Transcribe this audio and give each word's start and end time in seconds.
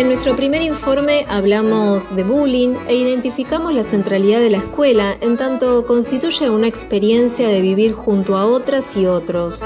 En 0.00 0.06
nuestro 0.06 0.34
primer 0.34 0.62
informe 0.62 1.26
hablamos 1.28 2.16
de 2.16 2.24
bullying 2.24 2.74
e 2.88 2.96
identificamos 2.96 3.74
la 3.74 3.84
centralidad 3.84 4.40
de 4.40 4.48
la 4.48 4.56
escuela 4.56 5.14
en 5.20 5.36
tanto 5.36 5.84
constituye 5.84 6.48
una 6.48 6.68
experiencia 6.68 7.46
de 7.48 7.60
vivir 7.60 7.92
junto 7.92 8.38
a 8.38 8.46
otras 8.46 8.96
y 8.96 9.04
otros. 9.04 9.62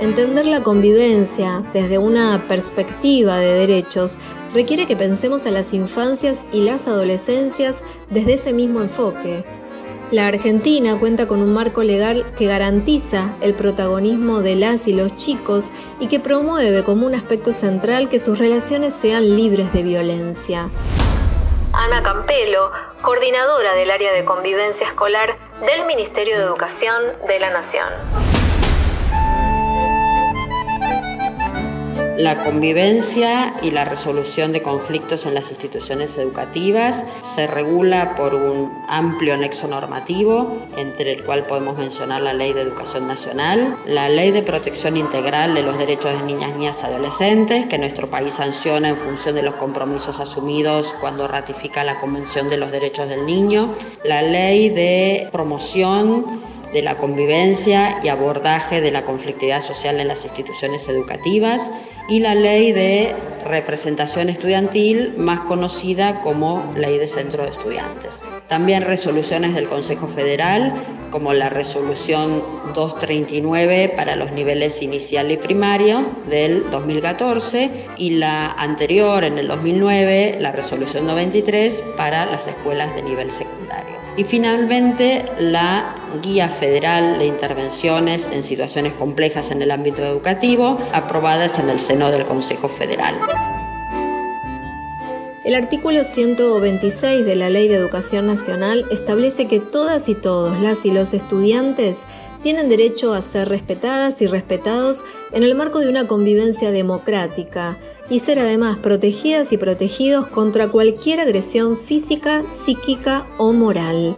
Entender 0.00 0.46
la 0.46 0.64
convivencia 0.64 1.62
desde 1.72 1.98
una 1.98 2.48
perspectiva 2.48 3.38
de 3.38 3.52
derechos 3.52 4.18
requiere 4.52 4.86
que 4.86 4.96
pensemos 4.96 5.46
a 5.46 5.52
las 5.52 5.74
infancias 5.74 6.44
y 6.52 6.62
las 6.62 6.88
adolescencias 6.88 7.84
desde 8.10 8.32
ese 8.32 8.52
mismo 8.52 8.80
enfoque 8.80 9.44
la 10.12 10.26
Argentina 10.26 10.98
cuenta 11.00 11.26
con 11.26 11.40
un 11.40 11.54
marco 11.54 11.82
legal 11.82 12.24
que 12.36 12.46
garantiza 12.46 13.34
el 13.40 13.54
protagonismo 13.54 14.42
de 14.42 14.56
las 14.56 14.86
y 14.86 14.92
los 14.92 15.16
chicos 15.16 15.72
y 16.00 16.06
que 16.06 16.20
promueve 16.20 16.84
como 16.84 17.06
un 17.06 17.14
aspecto 17.14 17.54
central 17.54 18.10
que 18.10 18.20
sus 18.20 18.38
relaciones 18.38 18.92
sean 18.94 19.36
libres 19.36 19.72
de 19.72 19.82
violencia. 19.82 20.70
Ana 21.72 22.02
Campelo, 22.02 22.70
coordinadora 23.00 23.72
del 23.72 23.90
área 23.90 24.12
de 24.12 24.26
convivencia 24.26 24.86
escolar 24.86 25.38
del 25.66 25.86
Ministerio 25.86 26.36
de 26.36 26.44
Educación 26.44 27.02
de 27.26 27.40
la 27.40 27.48
Nación. 27.48 28.31
La 32.18 32.44
convivencia 32.44 33.54
y 33.62 33.70
la 33.70 33.86
resolución 33.86 34.52
de 34.52 34.60
conflictos 34.60 35.24
en 35.24 35.34
las 35.34 35.50
instituciones 35.50 36.18
educativas. 36.18 37.06
Se 37.22 37.46
regula 37.46 38.14
por 38.16 38.34
un 38.34 38.70
amplio 38.88 39.32
anexo 39.32 39.66
normativo, 39.66 40.58
entre 40.76 41.12
el 41.12 41.24
cual 41.24 41.44
podemos 41.46 41.78
mencionar 41.78 42.20
la 42.20 42.34
Ley 42.34 42.52
de 42.52 42.60
Educación 42.60 43.08
Nacional, 43.08 43.76
la 43.86 44.10
Ley 44.10 44.30
de 44.30 44.42
Protección 44.42 44.98
Integral 44.98 45.54
de 45.54 45.62
los 45.62 45.78
Derechos 45.78 46.12
de 46.12 46.26
Niñas, 46.26 46.54
Niñas 46.54 46.78
y 46.82 46.86
Adolescentes, 46.86 47.66
que 47.66 47.78
nuestro 47.78 48.10
país 48.10 48.34
sanciona 48.34 48.90
en 48.90 48.96
función 48.98 49.34
de 49.34 49.42
los 49.42 49.54
compromisos 49.54 50.20
asumidos 50.20 50.94
cuando 51.00 51.26
ratifica 51.26 51.82
la 51.82 51.98
Convención 51.98 52.50
de 52.50 52.58
los 52.58 52.70
Derechos 52.70 53.08
del 53.08 53.24
Niño, 53.24 53.74
la 54.04 54.20
Ley 54.20 54.68
de 54.68 55.28
Promoción 55.32 56.42
de 56.74 56.82
la 56.82 56.96
convivencia 56.96 58.00
y 58.02 58.08
abordaje 58.08 58.80
de 58.80 58.90
la 58.90 59.04
conflictividad 59.04 59.60
social 59.60 60.00
en 60.00 60.08
las 60.08 60.24
instituciones 60.24 60.88
educativas 60.88 61.70
y 62.08 62.20
la 62.20 62.34
ley 62.34 62.72
de 62.72 63.14
representación 63.44 64.28
estudiantil, 64.28 65.14
más 65.16 65.40
conocida 65.40 66.20
como 66.20 66.72
ley 66.76 66.98
de 66.98 67.08
centro 67.08 67.42
de 67.42 67.50
estudiantes. 67.50 68.22
También 68.48 68.82
resoluciones 68.82 69.54
del 69.54 69.68
Consejo 69.68 70.06
Federal, 70.06 70.72
como 71.10 71.32
la 71.32 71.48
resolución 71.48 72.42
239 72.74 73.92
para 73.96 74.16
los 74.16 74.32
niveles 74.32 74.82
inicial 74.82 75.30
y 75.30 75.36
primario 75.36 76.04
del 76.28 76.70
2014 76.70 77.70
y 77.96 78.10
la 78.10 78.52
anterior 78.52 79.24
en 79.24 79.38
el 79.38 79.48
2009, 79.48 80.38
la 80.40 80.52
resolución 80.52 81.06
93 81.06 81.84
para 81.96 82.26
las 82.26 82.46
escuelas 82.46 82.94
de 82.94 83.02
nivel 83.02 83.30
secundario. 83.30 84.01
Y 84.16 84.24
finalmente, 84.24 85.24
la 85.38 85.94
Guía 86.22 86.50
Federal 86.50 87.18
de 87.18 87.26
Intervenciones 87.26 88.28
en 88.30 88.42
Situaciones 88.42 88.92
Complejas 88.94 89.50
en 89.50 89.62
el 89.62 89.70
Ámbito 89.70 90.02
Educativo, 90.02 90.78
aprobadas 90.92 91.58
en 91.58 91.70
el 91.70 91.80
seno 91.80 92.10
del 92.10 92.26
Consejo 92.26 92.68
Federal. 92.68 93.14
El 95.44 95.54
artículo 95.56 96.04
126 96.04 97.24
de 97.24 97.36
la 97.36 97.50
Ley 97.50 97.68
de 97.68 97.74
Educación 97.74 98.26
Nacional 98.26 98.84
establece 98.92 99.48
que 99.48 99.58
todas 99.58 100.08
y 100.08 100.14
todos 100.14 100.60
las 100.60 100.84
y 100.84 100.92
los 100.92 101.14
estudiantes 101.14 102.04
tienen 102.42 102.68
derecho 102.68 103.14
a 103.14 103.22
ser 103.22 103.48
respetadas 103.48 104.20
y 104.20 104.26
respetados 104.26 105.04
en 105.32 105.42
el 105.42 105.54
marco 105.54 105.78
de 105.78 105.88
una 105.88 106.06
convivencia 106.06 106.70
democrática 106.70 107.78
y 108.10 108.18
ser 108.18 108.38
además 108.38 108.78
protegidas 108.78 109.52
y 109.52 109.56
protegidos 109.56 110.26
contra 110.26 110.68
cualquier 110.68 111.20
agresión 111.20 111.78
física, 111.78 112.48
psíquica 112.48 113.26
o 113.38 113.52
moral. 113.52 114.16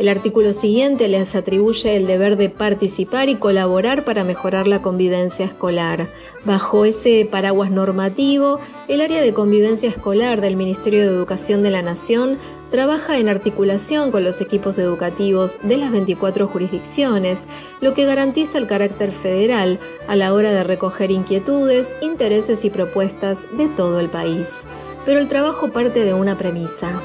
El 0.00 0.08
artículo 0.08 0.54
siguiente 0.54 1.08
les 1.08 1.34
atribuye 1.34 1.94
el 1.94 2.06
deber 2.06 2.38
de 2.38 2.48
participar 2.48 3.28
y 3.28 3.34
colaborar 3.34 4.02
para 4.02 4.24
mejorar 4.24 4.66
la 4.66 4.80
convivencia 4.80 5.44
escolar. 5.44 6.08
Bajo 6.46 6.86
ese 6.86 7.28
paraguas 7.30 7.70
normativo, 7.70 8.60
el 8.88 9.02
área 9.02 9.20
de 9.20 9.34
convivencia 9.34 9.90
escolar 9.90 10.40
del 10.40 10.56
Ministerio 10.56 11.00
de 11.00 11.14
Educación 11.14 11.62
de 11.62 11.70
la 11.70 11.82
Nación 11.82 12.38
trabaja 12.70 13.18
en 13.18 13.28
articulación 13.28 14.10
con 14.10 14.24
los 14.24 14.40
equipos 14.40 14.78
educativos 14.78 15.58
de 15.62 15.76
las 15.76 15.92
24 15.92 16.48
jurisdicciones, 16.48 17.46
lo 17.82 17.92
que 17.92 18.06
garantiza 18.06 18.56
el 18.56 18.66
carácter 18.66 19.12
federal 19.12 19.80
a 20.08 20.16
la 20.16 20.32
hora 20.32 20.50
de 20.50 20.64
recoger 20.64 21.10
inquietudes, 21.10 21.94
intereses 22.00 22.64
y 22.64 22.70
propuestas 22.70 23.46
de 23.58 23.68
todo 23.68 24.00
el 24.00 24.08
país. 24.08 24.62
Pero 25.04 25.20
el 25.20 25.28
trabajo 25.28 25.70
parte 25.70 26.06
de 26.06 26.14
una 26.14 26.38
premisa. 26.38 27.02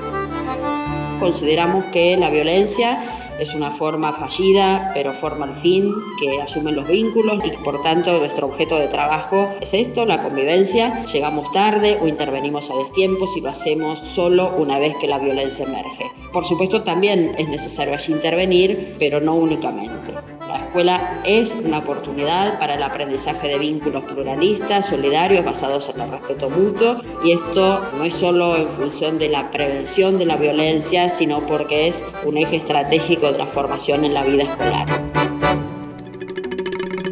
Consideramos 1.20 1.86
que 1.86 2.18
la 2.18 2.30
violencia 2.30 3.04
es 3.40 3.54
una 3.54 3.70
forma 3.70 4.14
fallida, 4.14 4.92
pero 4.94 5.14
forma 5.14 5.46
al 5.46 5.56
fin, 5.56 5.94
que 6.20 6.42
asumen 6.42 6.76
los 6.76 6.88
vínculos 6.88 7.40
y 7.46 7.52
por 7.64 7.82
tanto 7.84 8.18
nuestro 8.18 8.48
objeto 8.48 8.78
de 8.78 8.88
trabajo 8.88 9.50
es 9.60 9.74
esto, 9.74 10.06
la 10.06 10.24
convivencia. 10.24 11.04
Llegamos 11.06 11.52
tarde 11.52 11.98
o 12.02 12.08
intervenimos 12.08 12.72
a 12.72 12.78
destiempo 12.78 13.28
si 13.28 13.42
lo 13.42 13.50
hacemos 13.50 14.00
solo 14.00 14.54
una 14.58 14.80
vez 14.80 14.96
que 15.02 15.08
la 15.08 15.20
violencia 15.20 15.66
emerge. 15.66 16.12
Por 16.32 16.46
supuesto 16.46 16.84
también 16.84 17.36
es 17.38 17.48
necesario 17.50 17.94
allí 17.94 18.14
intervenir, 18.14 18.96
pero 19.00 19.20
no 19.20 19.36
únicamente. 19.36 20.15
La 20.56 20.68
escuela 20.68 21.22
es 21.26 21.54
una 21.54 21.80
oportunidad 21.80 22.58
para 22.60 22.76
el 22.76 22.84
aprendizaje 22.84 23.50
de 23.50 23.60
vínculos 23.60 24.06
pluralistas, 24.06 24.88
solidarios, 24.88 25.44
basados 25.44 25.90
en 25.90 26.00
el 26.00 26.10
respeto 26.10 26.50
mutuo. 26.50 27.02
Y 27.26 27.34
esto 27.34 27.82
no 27.98 28.06
es 28.06 28.16
solo 28.16 28.56
en 28.56 28.70
función 28.70 29.20
de 29.20 29.28
la 29.28 29.52
prevención 29.52 30.18
de 30.18 30.26
la 30.26 30.38
violencia, 30.38 31.10
sino 31.10 31.46
porque 31.46 31.90
es 31.90 32.02
un 32.24 32.38
eje 32.38 32.56
estratégico 32.56 33.34
de 33.34 33.38
la 33.38 33.48
formación 33.48 34.06
en 34.06 34.14
la 34.14 34.24
vida 34.24 34.44
escolar. 34.44 34.88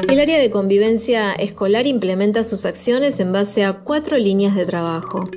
El 0.09 0.21
área 0.21 0.39
de 0.39 0.49
convivencia 0.49 1.33
escolar 1.33 1.85
implementa 1.85 2.45
sus 2.45 2.63
acciones 2.63 3.19
en 3.19 3.33
base 3.33 3.65
a 3.65 3.79
cuatro 3.79 4.17
líneas 4.17 4.55
de 4.55 4.65
trabajo. 4.65 5.29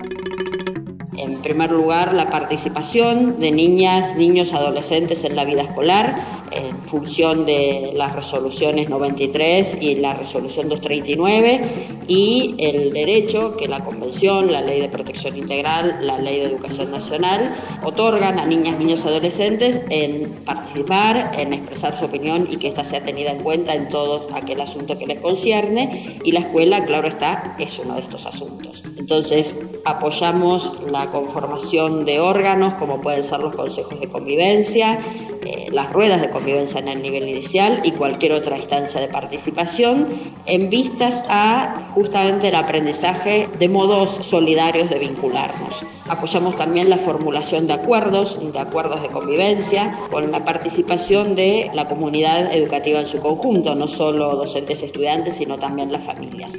En 1.16 1.42
primer 1.42 1.72
lugar, 1.72 2.14
la 2.14 2.30
participación 2.30 3.40
de 3.40 3.50
niñas, 3.50 4.14
niños, 4.14 4.52
adolescentes 4.52 5.24
en 5.24 5.34
la 5.34 5.44
vida 5.44 5.62
escolar 5.62 6.35
en 6.52 6.78
función 6.82 7.44
de 7.44 7.92
las 7.94 8.14
resoluciones 8.14 8.88
93 8.88 9.78
y 9.80 9.96
la 9.96 10.14
resolución 10.14 10.68
239 10.68 12.04
y 12.08 12.54
el 12.58 12.92
derecho 12.92 13.56
que 13.56 13.68
la 13.68 13.82
Convención, 13.84 14.52
la 14.52 14.60
Ley 14.60 14.80
de 14.80 14.88
Protección 14.88 15.36
Integral, 15.36 15.98
la 16.00 16.18
Ley 16.18 16.40
de 16.40 16.46
Educación 16.46 16.90
Nacional 16.90 17.54
otorgan 17.82 18.38
a 18.38 18.46
niñas, 18.46 18.78
niños 18.78 19.04
y 19.04 19.08
adolescentes 19.08 19.82
en 19.90 20.32
participar, 20.44 21.32
en 21.38 21.52
expresar 21.52 21.96
su 21.96 22.04
opinión 22.04 22.46
y 22.50 22.56
que 22.56 22.68
ésta 22.68 22.84
sea 22.84 23.02
tenida 23.02 23.30
en 23.30 23.42
cuenta 23.42 23.74
en 23.74 23.88
todo 23.88 24.28
aquel 24.34 24.60
asunto 24.60 24.96
que 24.98 25.06
les 25.06 25.20
concierne 25.20 26.18
y 26.24 26.32
la 26.32 26.40
escuela, 26.40 26.84
claro 26.84 27.08
está, 27.08 27.56
es 27.58 27.78
uno 27.78 27.94
de 27.94 28.02
estos 28.02 28.26
asuntos. 28.26 28.84
Entonces, 28.96 29.58
apoyamos 29.84 30.72
la 30.90 31.10
conformación 31.10 32.04
de 32.04 32.20
órganos 32.20 32.74
como 32.74 33.00
pueden 33.00 33.22
ser 33.22 33.40
los 33.40 33.54
consejos 33.54 34.00
de 34.00 34.08
convivencia, 34.08 34.98
eh, 35.46 35.66
las 35.70 35.92
ruedas 35.92 36.20
de 36.20 36.28
convivencia 36.28 36.80
en 36.80 36.88
el 36.88 37.00
nivel 37.00 37.28
inicial 37.28 37.80
y 37.84 37.92
cualquier 37.92 38.32
otra 38.32 38.56
instancia 38.56 39.00
de 39.00 39.06
participación 39.06 40.08
en 40.46 40.68
vistas 40.70 41.22
a 41.28 41.88
justamente 41.94 42.48
el 42.48 42.56
aprendizaje 42.56 43.48
de 43.56 43.68
modos 43.68 44.10
solidarios 44.22 44.90
de 44.90 44.98
vincularnos. 44.98 45.84
Apoyamos 46.08 46.56
también 46.56 46.90
la 46.90 46.98
formulación 46.98 47.68
de 47.68 47.74
acuerdos, 47.74 48.38
de 48.52 48.58
acuerdos 48.58 49.02
de 49.02 49.08
convivencia, 49.08 49.96
con 50.10 50.32
la 50.32 50.44
participación 50.44 51.36
de 51.36 51.70
la 51.74 51.86
comunidad 51.86 52.52
educativa 52.52 52.98
en 52.98 53.06
su 53.06 53.20
conjunto, 53.20 53.76
no 53.76 53.86
solo 53.86 54.34
docentes 54.34 54.82
estudiantes, 54.82 55.34
sino 55.34 55.58
también 55.58 55.92
las 55.92 56.04
familias. 56.04 56.54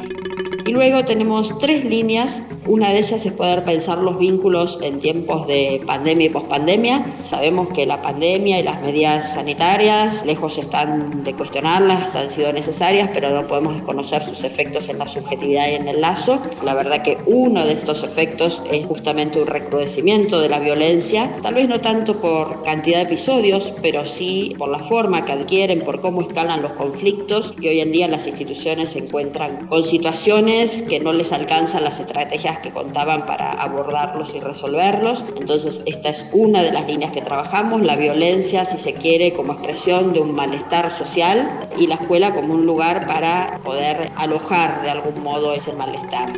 Y 0.67 0.73
luego 0.73 1.05
tenemos 1.05 1.57
tres 1.59 1.85
líneas. 1.85 2.43
Una 2.65 2.89
de 2.89 2.97
ellas 2.97 3.25
es 3.25 3.31
poder 3.31 3.63
pensar 3.63 3.99
los 3.99 4.19
vínculos 4.19 4.77
en 4.81 4.99
tiempos 4.99 5.47
de 5.47 5.81
pandemia 5.87 6.25
y 6.25 6.29
pospandemia. 6.29 7.05
Sabemos 7.23 7.69
que 7.69 7.85
la 7.85 8.01
pandemia 8.01 8.59
y 8.59 8.63
las 8.63 8.81
medidas 8.81 9.35
sanitarias, 9.35 10.25
lejos 10.25 10.57
están 10.57 11.23
de 11.23 11.33
cuestionarlas, 11.33 12.17
han 12.17 12.29
sido 12.29 12.51
necesarias, 12.51 13.09
pero 13.13 13.29
no 13.29 13.47
podemos 13.47 13.75
desconocer 13.75 14.21
sus 14.21 14.43
efectos 14.43 14.89
en 14.89 14.99
la 14.99 15.07
subjetividad 15.07 15.71
y 15.71 15.75
en 15.75 15.87
el 15.87 16.01
lazo. 16.01 16.41
La 16.61 16.73
verdad 16.73 17.01
que 17.01 17.17
uno 17.27 17.65
de 17.65 17.71
estos 17.71 18.03
efectos 18.03 18.61
es 18.69 18.85
justamente 18.87 19.39
un 19.39 19.47
recrudecimiento 19.47 20.41
de 20.41 20.49
la 20.49 20.59
violencia, 20.59 21.33
tal 21.41 21.53
vez 21.53 21.69
no 21.69 21.79
tanto 21.79 22.19
por 22.19 22.61
cantidad 22.63 22.97
de 22.97 23.03
episodios, 23.03 23.71
pero 23.81 24.03
sí 24.03 24.53
por 24.57 24.67
la 24.67 24.79
forma 24.79 25.23
que 25.23 25.31
adquieren, 25.31 25.79
por 25.79 26.01
cómo 26.01 26.23
escalan 26.23 26.61
los 26.61 26.73
conflictos 26.73 27.55
y 27.61 27.69
hoy 27.69 27.79
en 27.79 27.93
día 27.93 28.09
las 28.09 28.27
instituciones 28.27 28.89
se 28.89 28.99
encuentran 28.99 29.67
con 29.67 29.81
situaciones 29.81 30.56
que 30.89 30.99
no 30.99 31.13
les 31.13 31.31
alcanzan 31.31 31.83
las 31.83 31.99
estrategias 31.99 32.59
que 32.59 32.71
contaban 32.71 33.27
para 33.27 33.51
abordarlos 33.51 34.33
y 34.33 34.39
resolverlos. 34.39 35.23
Entonces, 35.39 35.83
esta 35.85 36.09
es 36.09 36.25
una 36.33 36.63
de 36.63 36.71
las 36.71 36.87
líneas 36.87 37.11
que 37.11 37.21
trabajamos, 37.21 37.81
la 37.81 37.95
violencia, 37.95 38.65
si 38.65 38.77
se 38.77 38.93
quiere, 38.93 39.33
como 39.33 39.53
expresión 39.53 40.13
de 40.13 40.19
un 40.19 40.33
malestar 40.33 40.89
social 40.89 41.69
y 41.77 41.85
la 41.85 41.95
escuela 41.95 42.33
como 42.33 42.55
un 42.55 42.65
lugar 42.65 43.05
para 43.05 43.59
poder 43.63 44.11
alojar 44.15 44.81
de 44.81 44.89
algún 44.89 45.21
modo 45.21 45.53
ese 45.53 45.73
malestar. 45.73 46.33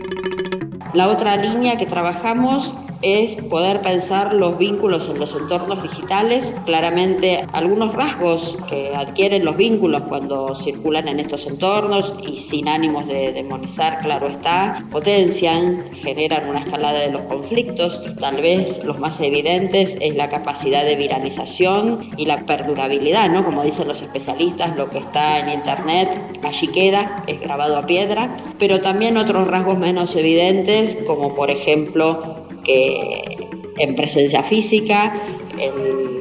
La 0.94 1.08
otra 1.08 1.38
línea 1.38 1.78
que 1.78 1.86
trabajamos 1.86 2.74
es 3.02 3.36
poder 3.38 3.82
pensar 3.82 4.34
los 4.34 4.58
vínculos 4.58 5.10
en 5.10 5.20
los 5.20 5.36
entornos 5.36 5.82
digitales. 5.82 6.54
Claramente 6.66 7.46
algunos 7.54 7.94
rasgos 7.94 8.58
que 8.70 8.94
adquieren 8.96 9.46
los 9.46 9.56
vínculos 9.58 10.04
cuando 10.10 10.54
circulan 10.56 11.08
en 11.08 11.20
estos 11.20 11.48
entornos 11.48 12.16
y 12.26 12.36
sin 12.36 12.68
ánimos 12.68 13.08
de 13.08 13.32
demonizar, 13.32 13.98
claro 14.00 14.28
está, 14.28 14.86
potencian, 14.92 15.90
generan 15.94 16.50
una 16.50 16.60
escalada 16.60 17.00
de 17.00 17.12
los 17.12 17.22
conflictos. 17.24 18.02
Tal 18.20 18.42
vez 18.42 18.84
los 18.84 19.00
más 19.00 19.20
evidentes 19.22 19.98
es 20.02 20.16
la 20.16 20.30
capacidad 20.30 20.84
de 20.84 20.96
viralización 20.96 22.10
y 22.18 22.26
la 22.26 22.38
perdurabilidad, 22.46 23.30
¿no? 23.30 23.46
Como 23.46 23.64
dicen 23.64 23.88
los 23.88 24.02
especialistas, 24.02 24.76
lo 24.76 24.90
que 24.90 25.00
está 25.00 25.40
en 25.40 25.50
internet 25.50 26.40
allí 26.44 26.68
queda, 26.68 27.24
es 27.28 27.40
grabado 27.40 27.78
a 27.78 27.86
piedra, 27.86 28.36
pero 28.58 28.82
también 28.82 29.18
otros 29.18 29.48
rasgos 29.48 29.78
menos 29.78 30.16
evidentes, 30.16 30.98
como 31.08 31.36
por 31.36 31.52
ejemplo 31.52 32.49
en 33.78 33.96
presencia 33.96 34.44
física, 34.44 35.14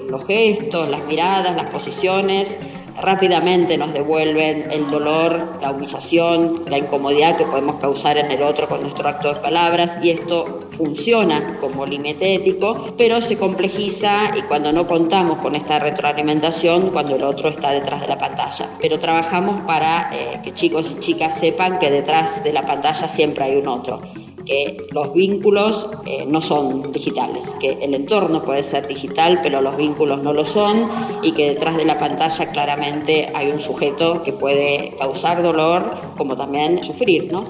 los 0.08 0.26
gestos, 0.26 0.88
las 0.88 1.04
miradas, 1.04 1.54
las 1.56 1.70
posiciones, 1.70 2.58
rápidamente 3.00 3.78
nos 3.78 3.92
devuelven 3.92 4.70
el 4.70 4.86
dolor, 4.88 5.58
la 5.60 5.70
humillación, 5.70 6.64
la 6.68 6.78
incomodidad 6.78 7.36
que 7.36 7.44
podemos 7.44 7.76
causar 7.76 8.18
en 8.18 8.30
el 8.30 8.42
otro 8.42 8.68
con 8.68 8.80
nuestro 8.80 9.08
acto 9.08 9.32
de 9.32 9.40
palabras 9.40 9.98
y 10.02 10.10
esto 10.10 10.60
funciona 10.70 11.58
como 11.60 11.86
límite 11.86 12.34
ético, 12.34 12.94
pero 12.96 13.20
se 13.20 13.36
complejiza 13.36 14.36
y 14.36 14.42
cuando 14.42 14.72
no 14.72 14.86
contamos 14.86 15.38
con 15.38 15.54
esta 15.54 15.78
retroalimentación, 15.78 16.90
cuando 16.90 17.16
el 17.16 17.22
otro 17.22 17.50
está 17.50 17.70
detrás 17.70 18.00
de 18.00 18.08
la 18.08 18.18
pantalla. 18.18 18.68
Pero 18.80 18.98
trabajamos 18.98 19.60
para 19.62 20.10
eh, 20.12 20.40
que 20.42 20.52
chicos 20.52 20.92
y 20.92 21.00
chicas 21.00 21.38
sepan 21.38 21.78
que 21.78 21.90
detrás 21.90 22.42
de 22.42 22.52
la 22.52 22.62
pantalla 22.62 23.06
siempre 23.06 23.44
hay 23.44 23.56
un 23.56 23.68
otro 23.68 24.00
que 24.48 24.78
los 24.90 25.12
vínculos 25.12 25.88
eh, 26.06 26.24
no 26.26 26.40
son 26.40 26.90
digitales, 26.90 27.54
que 27.60 27.72
el 27.82 27.92
entorno 27.92 28.42
puede 28.42 28.62
ser 28.62 28.88
digital, 28.88 29.40
pero 29.42 29.60
los 29.60 29.76
vínculos 29.76 30.22
no 30.22 30.32
lo 30.32 30.44
son 30.44 30.88
y 31.22 31.32
que 31.32 31.50
detrás 31.50 31.76
de 31.76 31.84
la 31.84 31.98
pantalla 31.98 32.50
claramente 32.50 33.30
hay 33.34 33.50
un 33.50 33.60
sujeto 33.60 34.22
que 34.22 34.32
puede 34.32 34.94
causar 34.98 35.42
dolor 35.42 35.90
como 36.16 36.34
también 36.34 36.82
sufrir, 36.82 37.30
¿no? 37.30 37.44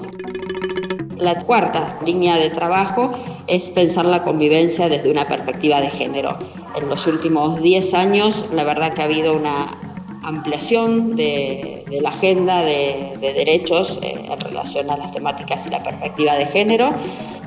La 1.17 1.37
cuarta 1.43 1.99
línea 2.05 2.37
de 2.37 2.49
trabajo 2.49 3.11
es 3.47 3.69
pensar 3.71 4.05
la 4.05 4.23
convivencia 4.23 4.89
desde 4.89 5.11
una 5.11 5.27
perspectiva 5.27 5.81
de 5.81 5.89
género. 5.89 6.37
En 6.75 6.87
los 6.87 7.07
últimos 7.07 7.61
10 7.61 7.93
años, 7.93 8.45
la 8.53 8.63
verdad 8.63 8.93
que 8.93 9.01
ha 9.01 9.05
habido 9.05 9.35
una 9.35 9.88
ampliación 10.29 11.15
de, 11.15 11.83
la 12.01 12.09
agenda 12.09 12.61
de, 12.61 13.13
derechos 13.19 13.99
eh, 14.01 14.13
en 14.31 14.39
relación 14.39 14.89
a 14.89 14.97
las 14.97 15.11
temáticas 15.11 15.67
y 15.67 15.69
la 15.69 15.83
perspectiva 15.83 16.35
de 16.35 16.45
género. 16.45 16.93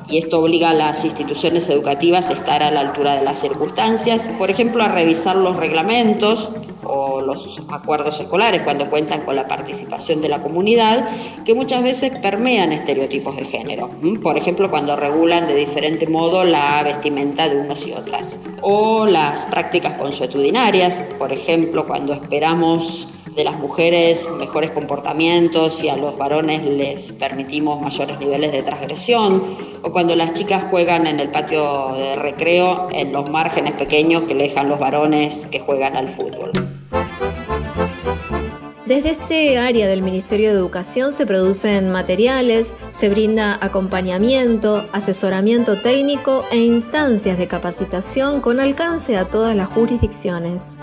Y 0.07 0.17
esto 0.17 0.39
obliga 0.39 0.71
a 0.71 0.73
las 0.73 1.05
instituciones 1.05 1.69
educativas 1.69 2.29
a 2.29 2.33
estar 2.33 2.61
a 2.61 2.71
la 2.71 2.81
altura 2.81 3.15
de 3.15 3.23
las 3.23 3.39
circunstancias, 3.39 4.29
por 4.37 4.51
ejemplo, 4.51 4.83
a 4.83 4.89
revisar 4.89 5.35
los 5.35 5.55
reglamentos 5.55 6.49
o 6.93 7.21
los 7.21 7.59
acuerdos 7.69 8.19
escolares 8.19 8.61
cuando 8.61 8.89
cuentan 8.89 9.21
con 9.21 9.35
la 9.35 9.47
participación 9.47 10.21
de 10.21 10.29
la 10.29 10.41
comunidad, 10.41 11.07
que 11.43 11.55
muchas 11.55 11.81
veces 11.81 12.17
permean 12.19 12.71
estereotipos 12.71 13.35
de 13.35 13.45
género. 13.45 13.89
Por 14.21 14.37
ejemplo, 14.37 14.69
cuando 14.69 14.95
regulan 14.95 15.47
de 15.47 15.55
diferente 15.55 16.05
modo 16.07 16.43
la 16.43 16.83
vestimenta 16.83 17.49
de 17.49 17.61
unos 17.61 17.87
y 17.87 17.93
otras. 17.93 18.39
O 18.61 19.05
las 19.05 19.45
prácticas 19.45 19.95
consuetudinarias, 19.95 21.03
por 21.17 21.31
ejemplo, 21.31 21.87
cuando 21.87 22.13
esperamos 22.13 23.07
de 23.35 23.43
las 23.43 23.57
mujeres 23.57 24.29
mejores 24.37 24.71
comportamientos 24.71 25.83
y 25.83 25.89
a 25.89 25.97
los 25.97 26.15
varones 26.17 26.63
les 26.63 27.11
permitimos 27.13 27.81
mayores 27.81 28.19
niveles 28.19 28.51
de 28.51 28.61
transgresión, 28.61 29.57
o 29.81 29.91
cuando 29.91 30.15
las 30.15 30.33
chicas 30.33 30.65
juegan 30.69 31.07
en 31.07 31.19
el 31.19 31.29
patio 31.31 31.93
de 31.95 32.15
recreo 32.15 32.87
en 32.91 33.11
los 33.11 33.29
márgenes 33.29 33.73
pequeños 33.73 34.23
que 34.23 34.35
le 34.35 34.43
dejan 34.49 34.69
los 34.69 34.79
varones 34.79 35.47
que 35.47 35.59
juegan 35.59 35.97
al 35.97 36.07
fútbol. 36.07 36.72
Desde 38.85 39.11
este 39.11 39.57
área 39.57 39.87
del 39.87 40.01
Ministerio 40.01 40.51
de 40.51 40.57
Educación 40.57 41.13
se 41.13 41.25
producen 41.25 41.89
materiales, 41.89 42.75
se 42.89 43.09
brinda 43.09 43.57
acompañamiento, 43.61 44.87
asesoramiento 44.91 45.81
técnico 45.81 46.45
e 46.51 46.57
instancias 46.57 47.37
de 47.37 47.47
capacitación 47.47 48.41
con 48.41 48.59
alcance 48.59 49.17
a 49.17 49.25
todas 49.25 49.55
las 49.55 49.69
jurisdicciones. 49.69 50.73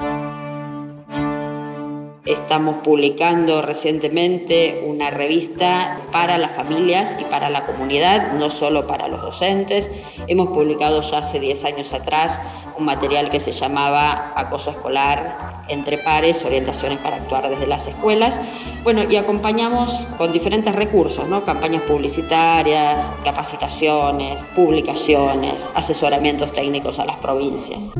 Estamos 2.26 2.76
publicando 2.84 3.62
recientemente 3.62 4.84
una 4.86 5.10
revista 5.10 6.02
para 6.12 6.36
las 6.36 6.52
familias 6.52 7.16
y 7.18 7.24
para 7.24 7.48
la 7.48 7.64
comunidad, 7.64 8.32
no 8.34 8.50
solo 8.50 8.86
para 8.86 9.08
los 9.08 9.22
docentes. 9.22 9.90
Hemos 10.26 10.48
publicado 10.48 11.00
ya 11.00 11.18
hace 11.18 11.40
10 11.40 11.64
años 11.64 11.94
atrás 11.94 12.40
un 12.78 12.84
material 12.84 13.30
que 13.30 13.40
se 13.40 13.52
llamaba 13.52 14.32
Acoso 14.36 14.70
Escolar 14.70 15.64
entre 15.68 15.98
pares, 15.98 16.44
orientaciones 16.44 16.98
para 16.98 17.16
actuar 17.16 17.48
desde 17.48 17.66
las 17.66 17.86
escuelas. 17.86 18.40
Bueno, 18.82 19.02
y 19.08 19.16
acompañamos 19.16 20.06
con 20.18 20.32
diferentes 20.32 20.74
recursos, 20.74 21.26
¿no? 21.28 21.44
Campañas 21.44 21.82
publicitarias, 21.82 23.10
capacitaciones, 23.24 24.44
publicaciones, 24.54 25.70
asesoramientos 25.74 26.52
técnicos 26.52 26.98
a 26.98 27.06
las 27.06 27.16
provincias. 27.16 27.92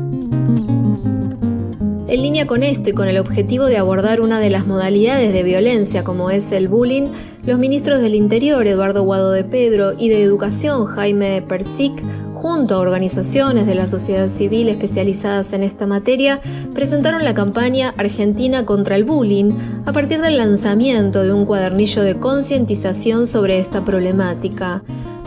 En 2.11 2.23
línea 2.23 2.45
con 2.45 2.61
esto 2.61 2.89
y 2.89 2.93
con 2.93 3.07
el 3.07 3.17
objetivo 3.17 3.67
de 3.67 3.77
abordar 3.77 4.19
una 4.19 4.41
de 4.41 4.49
las 4.49 4.67
modalidades 4.67 5.31
de 5.31 5.43
violencia 5.43 6.03
como 6.03 6.29
es 6.29 6.51
el 6.51 6.67
bullying, 6.67 7.07
los 7.45 7.57
ministros 7.57 8.01
del 8.01 8.15
Interior, 8.15 8.67
Eduardo 8.67 9.03
Guado 9.03 9.31
de 9.31 9.45
Pedro, 9.45 9.93
y 9.97 10.09
de 10.09 10.21
Educación, 10.21 10.87
Jaime 10.87 11.41
Persic, 11.41 12.03
junto 12.33 12.75
a 12.75 12.79
organizaciones 12.79 13.65
de 13.65 13.75
la 13.75 13.87
sociedad 13.87 14.27
civil 14.27 14.67
especializadas 14.67 15.53
en 15.53 15.63
esta 15.63 15.87
materia, 15.87 16.41
presentaron 16.73 17.23
la 17.23 17.33
campaña 17.33 17.93
Argentina 17.97 18.65
contra 18.65 18.97
el 18.97 19.05
Bullying 19.05 19.53
a 19.85 19.93
partir 19.93 20.19
del 20.19 20.35
lanzamiento 20.35 21.23
de 21.23 21.31
un 21.31 21.45
cuadernillo 21.45 22.03
de 22.03 22.19
concientización 22.19 23.25
sobre 23.25 23.57
esta 23.57 23.85
problemática. 23.85 24.83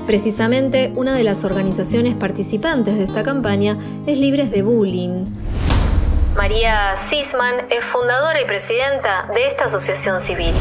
Precisamente, 0.07 0.93
una 0.97 1.17
de 1.17 1.25
las 1.25 1.45
organizaciones 1.45 2.15
participantes 2.15 2.97
de 2.97 3.05
esta 3.05 3.23
campaña 3.23 3.79
es 4.07 4.19
Libres 4.19 4.51
de 4.51 4.61
Bullying. 4.63 5.44
María 6.35 6.97
Sisman 6.97 7.69
es 7.71 7.85
fundadora 7.85 8.41
y 8.41 8.45
presidenta 8.45 9.29
de 9.35 9.47
esta 9.47 9.67
asociación 9.67 10.19
civil. 10.19 10.53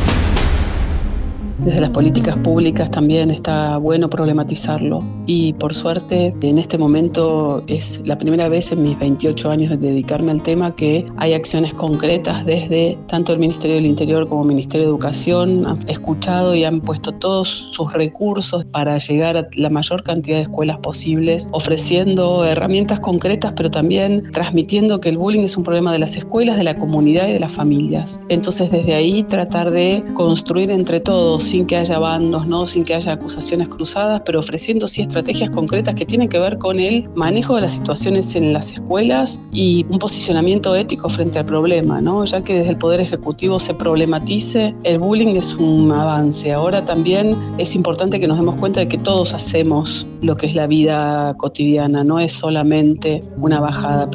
Desde 1.66 1.80
las 1.80 1.92
políticas 1.92 2.36
públicas 2.40 2.92
también 2.92 3.32
está 3.32 3.78
bueno 3.78 4.10
problematizarlo 4.10 5.02
y 5.28 5.54
por 5.54 5.74
suerte 5.74 6.36
en 6.42 6.58
este 6.58 6.78
momento 6.78 7.64
es 7.68 8.02
la 8.04 8.18
primera 8.18 8.50
vez 8.50 8.74
en 8.74 8.84
mis 8.84 9.00
28 9.00 9.50
años 9.50 9.70
de 9.70 9.78
dedicarme 9.78 10.34
al 10.34 10.44
tema 10.44 10.76
que 10.76 11.06
hay 11.16 11.32
acciones 11.32 11.74
concretas 11.74 12.46
desde 12.46 12.98
tanto 13.08 13.32
el 13.32 13.40
Ministerio 13.40 13.78
del 13.78 13.86
Interior 13.86 14.28
como 14.28 14.42
el 14.42 14.50
Ministerio 14.50 14.88
de 14.88 14.90
Educación. 14.90 15.66
Han 15.66 15.90
escuchado 15.90 16.54
y 16.54 16.66
han 16.66 16.82
puesto 16.82 17.14
todos 17.14 17.70
sus 17.72 17.94
recursos 17.94 18.66
para 18.66 18.98
llegar 18.98 19.38
a 19.38 19.48
la 19.56 19.70
mayor 19.70 20.04
cantidad 20.04 20.36
de 20.36 20.44
escuelas 20.44 20.80
posibles, 20.80 21.48
ofreciendo 21.54 22.44
herramientas 22.44 23.00
concretas 23.00 23.54
pero 23.56 23.72
también 23.72 24.30
transmitiendo 24.34 25.00
que 25.00 25.08
el 25.08 25.18
bullying 25.18 25.44
es 25.44 25.56
un 25.56 25.64
problema 25.64 25.94
de 25.94 26.00
las 26.00 26.18
escuelas, 26.18 26.58
de 26.58 26.64
la 26.66 26.76
comunidad 26.76 27.30
y 27.30 27.32
de 27.32 27.40
las 27.40 27.54
familias. 27.54 28.20
Entonces 28.28 28.70
desde 28.70 28.96
ahí 28.96 29.24
tratar 29.24 29.72
de 29.72 30.04
construir 30.14 30.70
entre 30.70 31.00
todos 31.00 31.53
sin 31.54 31.68
que 31.68 31.76
haya 31.78 32.00
bandos, 32.00 32.48
¿no? 32.48 32.66
sin 32.66 32.84
que 32.84 32.96
haya 32.96 33.12
acusaciones 33.12 33.70
cruzadas, 33.70 34.24
pero 34.26 34.40
ofreciendo 34.40 34.88
sí 34.88 35.04
estrategias 35.04 35.52
concretas 35.52 35.94
que 35.94 36.04
tienen 36.04 36.28
que 36.28 36.40
ver 36.40 36.58
con 36.58 36.80
el 36.80 37.08
manejo 37.14 37.54
de 37.54 37.62
las 37.62 37.74
situaciones 37.74 38.36
en 38.36 38.54
las 38.54 38.72
escuelas 38.72 39.40
y 39.52 39.86
un 39.88 40.00
posicionamiento 40.00 40.76
ético 40.76 41.10
frente 41.10 41.38
al 41.38 41.46
problema, 41.46 42.02
¿no? 42.02 42.26
ya 42.26 42.44
que 42.44 42.56
desde 42.56 42.72
el 42.72 42.78
Poder 42.80 43.02
Ejecutivo 43.02 43.60
se 43.60 43.76
problematice, 43.76 44.74
el 44.82 44.98
bullying 44.98 45.36
es 45.36 45.54
un 45.54 45.92
avance. 45.92 46.52
Ahora 46.52 46.84
también 46.86 47.38
es 47.60 47.76
importante 47.76 48.20
que 48.20 48.28
nos 48.28 48.40
demos 48.40 48.56
cuenta 48.56 48.80
de 48.80 48.88
que 48.88 48.98
todos 48.98 49.36
hacemos 49.36 50.08
lo 50.24 50.36
que 50.36 50.48
es 50.48 50.56
la 50.56 50.66
vida 50.66 51.36
cotidiana, 51.38 52.04
no 52.04 52.20
es 52.20 52.34
solamente 52.34 53.24
una 53.38 53.60
bajada. 53.60 54.10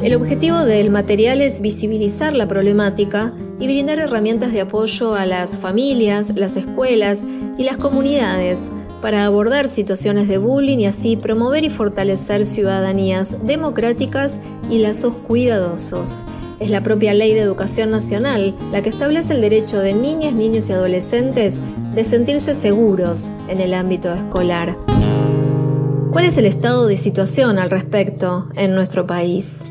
El 0.00 0.14
objetivo 0.14 0.60
del 0.60 0.90
material 0.90 1.42
es 1.42 1.60
visibilizar 1.60 2.36
la 2.36 2.46
problemática 2.46 3.34
y 3.60 3.66
brindar 3.66 3.98
herramientas 3.98 4.52
de 4.52 4.60
apoyo 4.60 5.14
a 5.14 5.26
las 5.26 5.58
familias, 5.58 6.32
las 6.34 6.56
escuelas 6.56 7.24
y 7.56 7.64
las 7.64 7.76
comunidades 7.76 8.68
para 9.00 9.24
abordar 9.24 9.68
situaciones 9.68 10.28
de 10.28 10.38
bullying 10.38 10.78
y 10.78 10.86
así 10.86 11.16
promover 11.16 11.64
y 11.64 11.70
fortalecer 11.70 12.46
ciudadanías 12.46 13.36
democráticas 13.44 14.40
y 14.70 14.78
lazos 14.78 15.14
cuidadosos. 15.14 16.24
Es 16.60 16.70
la 16.70 16.82
propia 16.82 17.14
Ley 17.14 17.34
de 17.34 17.40
Educación 17.40 17.90
Nacional 17.90 18.54
la 18.72 18.82
que 18.82 18.88
establece 18.88 19.32
el 19.32 19.40
derecho 19.40 19.78
de 19.78 19.92
niñas, 19.92 20.34
niños 20.34 20.68
y 20.68 20.72
adolescentes 20.72 21.60
de 21.94 22.04
sentirse 22.04 22.54
seguros 22.54 23.30
en 23.48 23.60
el 23.60 23.74
ámbito 23.74 24.12
escolar. 24.12 24.76
¿Cuál 26.10 26.24
es 26.24 26.36
el 26.36 26.46
estado 26.46 26.86
de 26.86 26.96
situación 26.96 27.58
al 27.58 27.70
respecto 27.70 28.48
en 28.56 28.74
nuestro 28.74 29.06
país? 29.06 29.62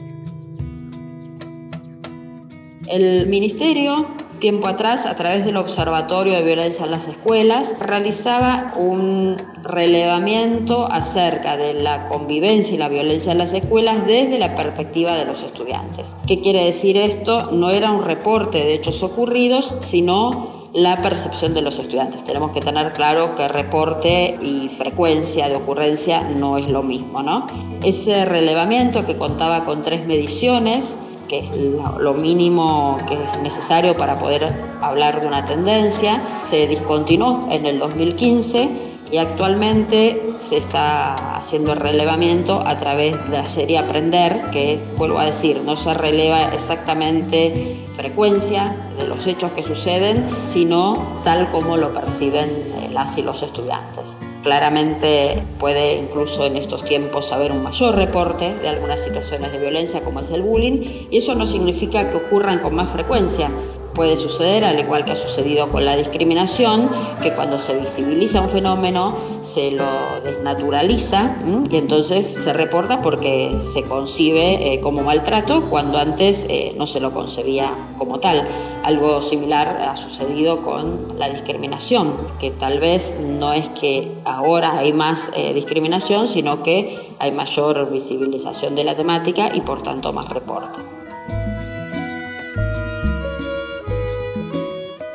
El 2.88 3.27
Ministerio 3.27 4.08
tiempo 4.39 4.70
atrás, 4.70 5.06
a 5.06 5.15
través 5.15 5.46
del 5.46 5.58
Observatorio 5.58 6.34
de 6.34 6.44
Violencia 6.44 6.86
en 6.86 6.91
las 6.91 7.08
Escuelas, 7.08 7.75
realizaba 7.79 8.72
un 8.77 9.36
relevamiento 9.63 10.88
acerca 10.89 11.58
de 11.58 11.74
la 11.74 12.08
convivencia 12.08 12.75
y 12.75 12.77
la 12.77 12.88
violencia 12.88 13.34
en 13.34 13.39
las 13.39 13.53
escuelas 13.53 14.06
desde 14.06 14.39
la 14.39 14.56
perspectiva 14.56 15.15
de 15.15 15.25
los 15.25 15.44
estudiantes. 15.44 16.15
¿Qué 16.27 16.39
quiere 16.41 16.63
decir 16.63 16.96
esto? 16.98 17.51
No 17.51 17.72
era 17.72 17.91
un 17.91 18.06
reporte 18.06 18.60
de 18.60 18.75
hechos 18.75 19.03
ocurridos, 19.03 19.74
sino 19.82 20.70
la 20.74 21.01
percepción 21.01 21.53
de 21.53 21.62
los 21.63 21.79
estudiantes. 21.79 22.24
Tenemos 22.24 22.51
que 22.51 22.60
tener 22.60 22.94
claro 22.94 23.36
que 23.36 23.48
reporte 23.48 24.38
y 24.41 24.70
frecuencia 24.70 25.50
de 25.50 25.56
ocurrencia 25.56 26.22
no 26.22 26.58
es 26.58 26.70
lo 26.70 26.84
mismo, 26.84 27.24
¿no? 27.24 27.48
Ese 27.84 28.25
relevamiento 28.25 29.06
que 29.06 29.17
contaba 29.17 29.65
con 29.65 29.82
tres 29.82 30.06
mediciones, 30.06 30.96
que 31.27 31.39
es 31.39 31.57
lo 31.57 32.13
mínimo 32.13 32.98
que 33.07 33.15
es 33.24 33.39
necesario 33.41 33.96
para 33.96 34.15
poder 34.15 34.53
hablar 34.81 35.22
de 35.22 35.27
una 35.27 35.46
tendencia, 35.46 36.22
se 36.43 36.67
discontinuó 36.67 37.48
en 37.51 37.65
el 37.65 37.79
2015 37.79 38.97
y 39.12 39.18
actualmente 39.18 40.36
se 40.40 40.58
está 40.58 41.14
haciendo 41.36 41.74
el 41.74 41.80
relevamiento 41.80 42.62
a 42.66 42.78
través 42.78 43.16
de 43.30 43.38
la 43.38 43.46
serie 43.46 43.78
Aprender, 43.78 44.50
que 44.52 44.80
vuelvo 44.98 45.20
a 45.20 45.26
decir, 45.26 45.62
no 45.64 45.76
se 45.76 45.94
releva 45.94 46.40
exactamente 46.54 47.78
frecuencia 47.96 48.76
de 49.00 49.08
los 49.08 49.26
hechos 49.28 49.52
que 49.54 49.64
suceden, 49.64 50.28
sino 50.46 51.22
tal 51.24 51.50
como 51.52 51.78
lo 51.78 51.94
perciben 51.94 52.50
eh, 52.50 52.90
las 52.92 53.18
y 53.18 53.24
los 53.24 53.42
estudiantes. 53.44 54.18
Claramente 54.44 55.44
puede 55.60 55.98
incluso 55.98 56.46
en 56.46 56.58
estos 56.58 56.84
tiempos 56.84 57.32
haber 57.32 57.52
un 57.52 57.64
mayor 57.64 57.96
reporte 57.96 58.56
de 58.56 58.70
algunas 58.70 59.04
situaciones 59.04 59.52
de 59.52 59.58
violencia 59.58 60.04
como 60.04 60.20
es 60.20 60.30
el 60.30 60.42
bullying 60.42 61.08
y 61.10 61.18
eso 61.18 61.36
no 61.36 61.46
significa 61.46 62.10
que 62.10 62.18
ocurran 62.18 62.60
con 62.60 62.76
más 62.76 62.90
frecuencia, 62.90 63.50
puede 63.98 64.16
suceder, 64.16 64.63
al 64.63 64.80
igual 64.80 65.04
que 65.04 65.13
ha 65.13 65.16
sucedido 65.16 65.70
con 65.70 65.84
la 65.84 65.96
discriminación, 65.96 66.88
que 67.20 67.34
cuando 67.34 67.58
se 67.58 67.75
visibiliza 67.77 68.39
un 68.39 68.50
fenómeno 68.50 69.18
se 69.42 69.72
lo 69.72 70.22
desnaturaliza 70.24 71.36
y 71.72 71.77
entonces 71.77 72.27
se 72.27 72.54
reporta 72.54 73.01
porque 73.01 73.58
se 73.62 73.82
concibe 73.82 74.74
eh, 74.74 74.80
como 74.82 75.01
maltrato 75.01 75.68
cuando 75.72 75.98
antes 75.98 76.46
eh, 76.48 76.75
no 76.77 76.86
se 76.86 77.00
lo 77.00 77.12
concebía 77.12 77.72
como 77.98 78.20
tal. 78.20 78.48
Algo 78.84 79.24
similar 79.24 79.68
ha 79.82 79.98
sucedido 79.98 80.62
con 80.62 81.18
la 81.18 81.30
discriminación, 81.30 82.16
que 82.39 82.51
tal 82.51 82.80
vez 82.80 83.16
no 83.20 83.51
es 83.51 83.68
que 83.70 84.12
ahora 84.25 84.77
hay 84.77 84.94
más 84.94 85.32
eh, 85.36 85.56
discriminación, 85.56 86.27
sino 86.27 86.62
que 86.62 87.16
hay 87.18 87.32
mayor 87.32 87.92
visibilización 87.92 88.75
de 88.75 88.84
la 88.84 88.94
temática 88.94 89.50
y 89.56 89.62
por 89.62 89.82
tanto 89.82 90.13
más 90.13 90.30
reporte. 90.30 91.07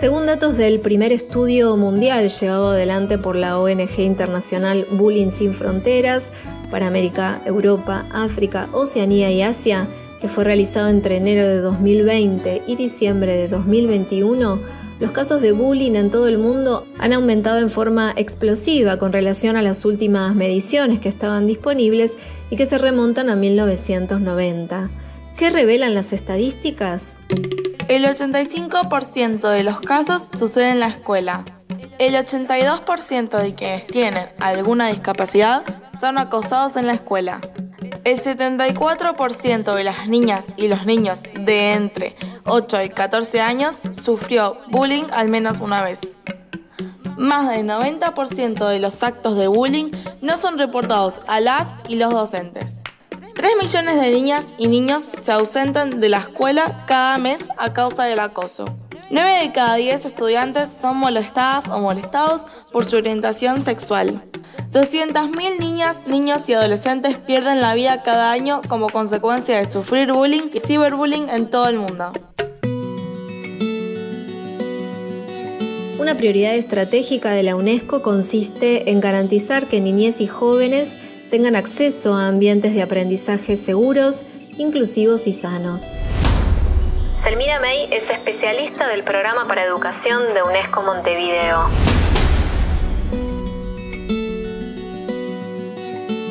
Según 0.02 0.26
datos 0.26 0.56
del 0.56 0.80
primer 0.80 1.12
estudio 1.12 1.76
mundial 1.76 2.28
llevado 2.28 2.70
adelante 2.70 3.18
por 3.18 3.36
la 3.36 3.56
ONG 3.60 4.00
internacional 4.00 4.84
Bullying 4.90 5.30
Sin 5.30 5.54
Fronteras 5.54 6.32
para 6.72 6.88
América, 6.88 7.40
Europa, 7.46 8.08
África, 8.12 8.66
Oceanía 8.72 9.30
y 9.30 9.42
Asia, 9.42 9.86
que 10.20 10.28
fue 10.28 10.42
realizado 10.42 10.88
entre 10.88 11.18
enero 11.18 11.46
de 11.46 11.58
2020 11.58 12.62
y 12.66 12.74
diciembre 12.74 13.36
de 13.36 13.46
2021, 13.46 14.60
los 14.98 15.12
casos 15.12 15.40
de 15.40 15.52
bullying 15.52 15.94
en 15.94 16.10
todo 16.10 16.26
el 16.26 16.38
mundo 16.38 16.84
han 16.98 17.12
aumentado 17.12 17.60
en 17.60 17.70
forma 17.70 18.12
explosiva 18.16 18.96
con 18.96 19.12
relación 19.12 19.56
a 19.56 19.62
las 19.62 19.84
últimas 19.84 20.34
mediciones 20.34 20.98
que 20.98 21.10
estaban 21.10 21.46
disponibles 21.46 22.16
y 22.50 22.56
que 22.56 22.66
se 22.66 22.78
remontan 22.78 23.30
a 23.30 23.36
1990. 23.36 24.90
¿Qué 25.36 25.50
revelan 25.50 25.94
las 25.94 26.12
estadísticas? 26.12 27.18
El 27.92 28.06
85% 28.06 29.50
de 29.50 29.64
los 29.64 29.78
casos 29.80 30.22
sucede 30.22 30.70
en 30.70 30.80
la 30.80 30.86
escuela. 30.86 31.44
El 31.98 32.14
82% 32.14 33.38
de 33.38 33.54
quienes 33.54 33.86
tienen 33.86 34.30
alguna 34.40 34.88
discapacidad 34.88 35.62
son 36.00 36.16
acosados 36.16 36.76
en 36.76 36.86
la 36.86 36.94
escuela. 36.94 37.42
El 38.04 38.18
74% 38.18 39.74
de 39.74 39.84
las 39.84 40.08
niñas 40.08 40.46
y 40.56 40.68
los 40.68 40.86
niños 40.86 41.24
de 41.38 41.74
entre 41.74 42.16
8 42.46 42.82
y 42.84 42.88
14 42.88 43.42
años 43.42 43.82
sufrió 44.02 44.56
bullying 44.68 45.04
al 45.12 45.28
menos 45.28 45.60
una 45.60 45.82
vez. 45.82 46.00
Más 47.18 47.50
del 47.50 47.66
90% 47.66 48.68
de 48.68 48.78
los 48.78 49.02
actos 49.02 49.36
de 49.36 49.48
bullying 49.48 49.90
no 50.22 50.38
son 50.38 50.56
reportados 50.56 51.20
a 51.26 51.40
las 51.40 51.68
y 51.88 51.96
los 51.96 52.10
docentes. 52.10 52.82
3 53.42 53.56
millones 53.60 54.00
de 54.00 54.10
niñas 54.12 54.54
y 54.56 54.68
niños 54.68 55.02
se 55.20 55.32
ausentan 55.32 55.98
de 55.98 56.08
la 56.08 56.18
escuela 56.18 56.84
cada 56.86 57.18
mes 57.18 57.48
a 57.56 57.72
causa 57.72 58.04
del 58.04 58.20
acoso. 58.20 58.66
9 59.10 59.42
de 59.42 59.50
cada 59.50 59.74
10 59.74 60.04
estudiantes 60.04 60.70
son 60.80 60.98
molestadas 60.98 61.68
o 61.68 61.80
molestados 61.80 62.42
por 62.70 62.88
su 62.88 62.98
orientación 62.98 63.64
sexual. 63.64 64.22
200.000 64.72 65.58
niñas, 65.58 66.02
niños 66.06 66.48
y 66.48 66.52
adolescentes 66.52 67.18
pierden 67.18 67.60
la 67.60 67.74
vida 67.74 68.04
cada 68.04 68.30
año 68.30 68.62
como 68.68 68.88
consecuencia 68.90 69.58
de 69.58 69.66
sufrir 69.66 70.12
bullying 70.12 70.50
y 70.54 70.60
ciberbullying 70.60 71.28
en 71.28 71.50
todo 71.50 71.68
el 71.68 71.78
mundo. 71.78 72.12
Una 75.98 76.16
prioridad 76.16 76.54
estratégica 76.54 77.32
de 77.32 77.42
la 77.42 77.56
UNESCO 77.56 78.02
consiste 78.02 78.88
en 78.92 79.00
garantizar 79.00 79.66
que 79.66 79.80
niñez 79.80 80.20
y 80.20 80.28
jóvenes 80.28 80.96
tengan 81.32 81.56
acceso 81.56 82.12
a 82.12 82.28
ambientes 82.28 82.74
de 82.74 82.82
aprendizaje 82.82 83.56
seguros, 83.56 84.26
inclusivos 84.58 85.26
y 85.26 85.32
sanos. 85.32 85.96
Selmira 87.24 87.58
May 87.58 87.88
es 87.90 88.10
especialista 88.10 88.86
del 88.86 89.02
programa 89.02 89.48
para 89.48 89.64
educación 89.64 90.34
de 90.34 90.42
UNESCO 90.42 90.82
Montevideo. 90.82 91.70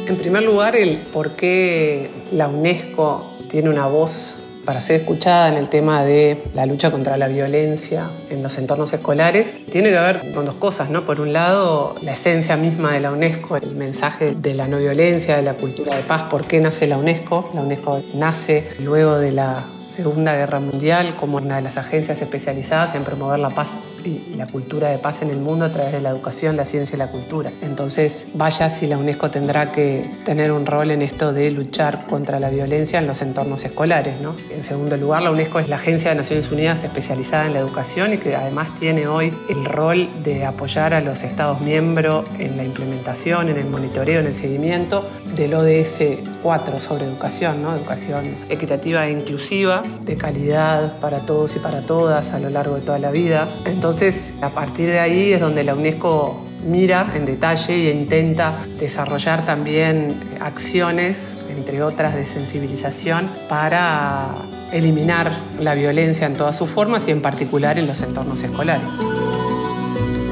En 0.08 0.18
primer 0.18 0.44
lugar, 0.44 0.76
el 0.76 0.98
por 1.12 1.32
qué 1.32 2.12
la 2.32 2.48
UNESCO 2.48 3.26
tiene 3.50 3.72
una 3.72 3.88
voz 3.88 4.41
para 4.66 4.82
ser 4.82 5.02
escuchada 5.02 5.50
en 5.50 5.56
el 5.56 5.70
tema 5.70 6.04
de 6.04 6.44
la 6.54 6.66
lucha 6.66 6.92
contra 6.92 7.18
la 7.18 7.28
violencia 7.28 8.10
en 8.30 8.44
los 8.44 8.58
entornos 8.58 8.94
escolares, 8.94 9.54
tiene 9.72 9.90
que 9.90 9.98
ver 9.98 10.34
con 10.34 10.46
dos 10.46 10.56
cosas, 10.56 10.90
¿no? 10.90 11.06
Por 11.06 11.22
un 11.22 11.34
lado, 11.34 11.96
la 12.02 12.14
esencia 12.14 12.58
misma 12.58 12.94
de 12.94 13.00
la 13.00 13.12
UNESCO, 13.12 13.58
el 13.58 13.76
mensaje 13.76 14.36
de 14.36 14.54
la 14.54 14.68
no 14.68 14.78
violencia, 14.78 15.36
de 15.36 15.44
la 15.44 15.54
cultura 15.54 15.96
de 15.96 16.04
paz, 16.04 16.24
¿por 16.30 16.46
qué 16.46 16.60
nace 16.60 16.88
la 16.88 16.98
UNESCO? 16.98 17.52
La 17.54 17.62
UNESCO 17.62 18.02
nace 18.14 18.68
luego 18.80 19.18
de 19.18 19.32
la 19.32 19.64
Segunda 19.92 20.36
Guerra 20.36 20.62
Mundial 20.62 21.16
como 21.16 21.38
una 21.38 21.58
de 21.58 21.62
las 21.62 21.78
agencias 21.78 22.22
especializadas 22.22 22.96
en 22.96 23.04
promover 23.04 23.40
la 23.40 23.50
paz 23.50 23.78
y 24.06 24.34
la 24.36 24.48
cultura 24.48 24.88
de 24.88 24.98
paz 24.98 25.22
en 25.22 25.30
el 25.30 25.38
mundo 25.38 25.66
a 25.66 25.70
través 25.70 25.92
de 25.92 26.02
la 26.02 26.10
educación, 26.10 26.56
la 26.56 26.66
ciencia 26.66 26.96
y 26.96 27.00
la 27.00 27.08
cultura. 27.08 27.52
Entonces, 27.62 28.28
vaya 28.34 28.70
si 28.70 28.88
la 28.88 28.98
UNESCO 28.98 29.30
tendrá 29.30 29.72
que 29.72 30.10
tener 30.26 30.52
un 30.54 30.66
rol 30.66 30.92
en 30.92 31.02
esto 31.02 31.34
de 31.34 31.52
luchar 31.52 32.06
contra 32.08 32.40
la 32.40 32.50
violencia 32.50 33.00
en 33.00 33.06
los 33.06 33.22
entornos 33.22 33.64
escolares. 33.66 34.20
¿no? 34.22 34.36
En 34.50 34.64
segundo 34.64 34.96
lugar, 34.96 35.24
la 35.24 35.32
UNESCO 35.32 35.60
es 35.60 35.68
la 35.68 35.76
agencia 35.76 36.12
de 36.12 36.16
Naciones 36.16 36.50
Unidas 36.52 36.84
especializada 36.84 37.46
en 37.48 37.54
la 37.54 37.60
educación 37.60 38.14
y 38.14 38.18
que 38.18 38.36
además 38.36 38.74
tiene 38.80 39.08
hoy 39.08 39.34
el 39.50 39.66
rol 39.66 40.08
de 40.24 40.46
apoyar 40.46 40.94
a 40.94 41.02
los 41.02 41.24
Estados 41.24 41.60
miembros 41.60 42.26
en 42.40 42.56
la 42.56 42.64
implementación, 42.64 43.50
en 43.50 43.58
el 43.58 43.66
monitoreo, 43.66 44.22
en 44.22 44.28
el 44.28 44.34
seguimiento 44.34 45.06
del 45.36 45.54
ODS 45.54 46.20
4 46.44 46.80
sobre 46.80 47.06
educación, 47.06 47.62
¿no? 47.62 47.76
educación 47.76 48.36
equitativa 48.50 49.08
e 49.08 49.12
inclusiva 49.12 49.84
de 50.04 50.18
calidad 50.18 51.00
para 51.00 51.20
todos 51.20 51.56
y 51.56 51.60
para 51.60 51.82
todas 51.82 52.34
a 52.34 52.40
lo 52.40 52.50
largo 52.50 52.76
de 52.76 52.82
toda 52.82 53.00
la 53.00 53.12
vida. 53.12 53.48
Entonces, 53.66 54.34
a 54.42 54.50
partir 54.50 54.90
de 54.90 55.00
ahí 55.00 55.34
es 55.34 55.40
donde 55.40 55.64
la 55.64 55.76
UNESCO 55.76 56.46
mira 56.66 57.12
en 57.16 57.26
detalle 57.26 57.90
e 57.90 57.96
intenta 57.96 58.56
desarrollar 58.80 59.46
también 59.46 60.20
acciones, 60.40 61.34
entre 61.50 61.84
otras 61.84 62.16
de 62.16 62.26
sensibilización, 62.26 63.30
para 63.50 64.36
eliminar 64.72 65.32
la 65.60 65.76
violencia 65.76 66.28
en 66.28 66.36
todas 66.36 66.56
sus 66.56 66.70
formas 66.70 67.08
y 67.08 67.12
en 67.12 67.22
particular 67.22 67.78
en 67.78 67.88
los 67.88 68.02
entornos 68.02 68.42
escolares. 68.44 68.88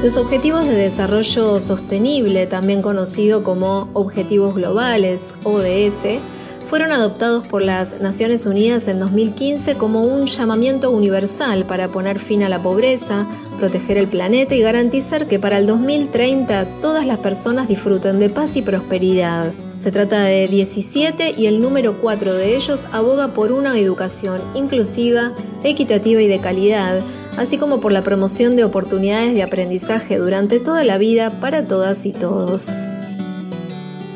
Los 0.02 0.16
Objetivos 0.16 0.64
de 0.64 0.74
Desarrollo 0.74 1.60
Sostenible, 1.60 2.46
también 2.46 2.80
conocido 2.80 3.44
como 3.44 3.90
Objetivos 3.92 4.54
Globales, 4.54 5.34
ODS, 5.44 6.20
fueron 6.64 6.92
adoptados 6.92 7.46
por 7.46 7.60
las 7.60 8.00
Naciones 8.00 8.46
Unidas 8.46 8.88
en 8.88 8.98
2015 8.98 9.74
como 9.74 10.04
un 10.04 10.24
llamamiento 10.24 10.90
universal 10.90 11.66
para 11.66 11.88
poner 11.88 12.18
fin 12.18 12.42
a 12.42 12.48
la 12.48 12.62
pobreza, 12.62 13.26
proteger 13.58 13.98
el 13.98 14.08
planeta 14.08 14.54
y 14.54 14.62
garantizar 14.62 15.26
que 15.26 15.38
para 15.38 15.58
el 15.58 15.66
2030 15.66 16.80
todas 16.80 17.04
las 17.04 17.18
personas 17.18 17.68
disfruten 17.68 18.18
de 18.18 18.30
paz 18.30 18.56
y 18.56 18.62
prosperidad. 18.62 19.52
Se 19.76 19.90
trata 19.92 20.22
de 20.22 20.48
17 20.48 21.34
y 21.36 21.44
el 21.44 21.60
número 21.60 22.00
4 22.00 22.32
de 22.32 22.56
ellos 22.56 22.86
aboga 22.90 23.34
por 23.34 23.52
una 23.52 23.78
educación 23.78 24.40
inclusiva, 24.54 25.32
equitativa 25.62 26.22
y 26.22 26.26
de 26.26 26.40
calidad, 26.40 27.02
así 27.36 27.58
como 27.58 27.80
por 27.80 27.92
la 27.92 28.02
promoción 28.02 28.56
de 28.56 28.64
oportunidades 28.64 29.34
de 29.34 29.42
aprendizaje 29.42 30.18
durante 30.18 30.60
toda 30.60 30.84
la 30.84 30.98
vida 30.98 31.40
para 31.40 31.66
todas 31.66 32.06
y 32.06 32.12
todos. 32.12 32.76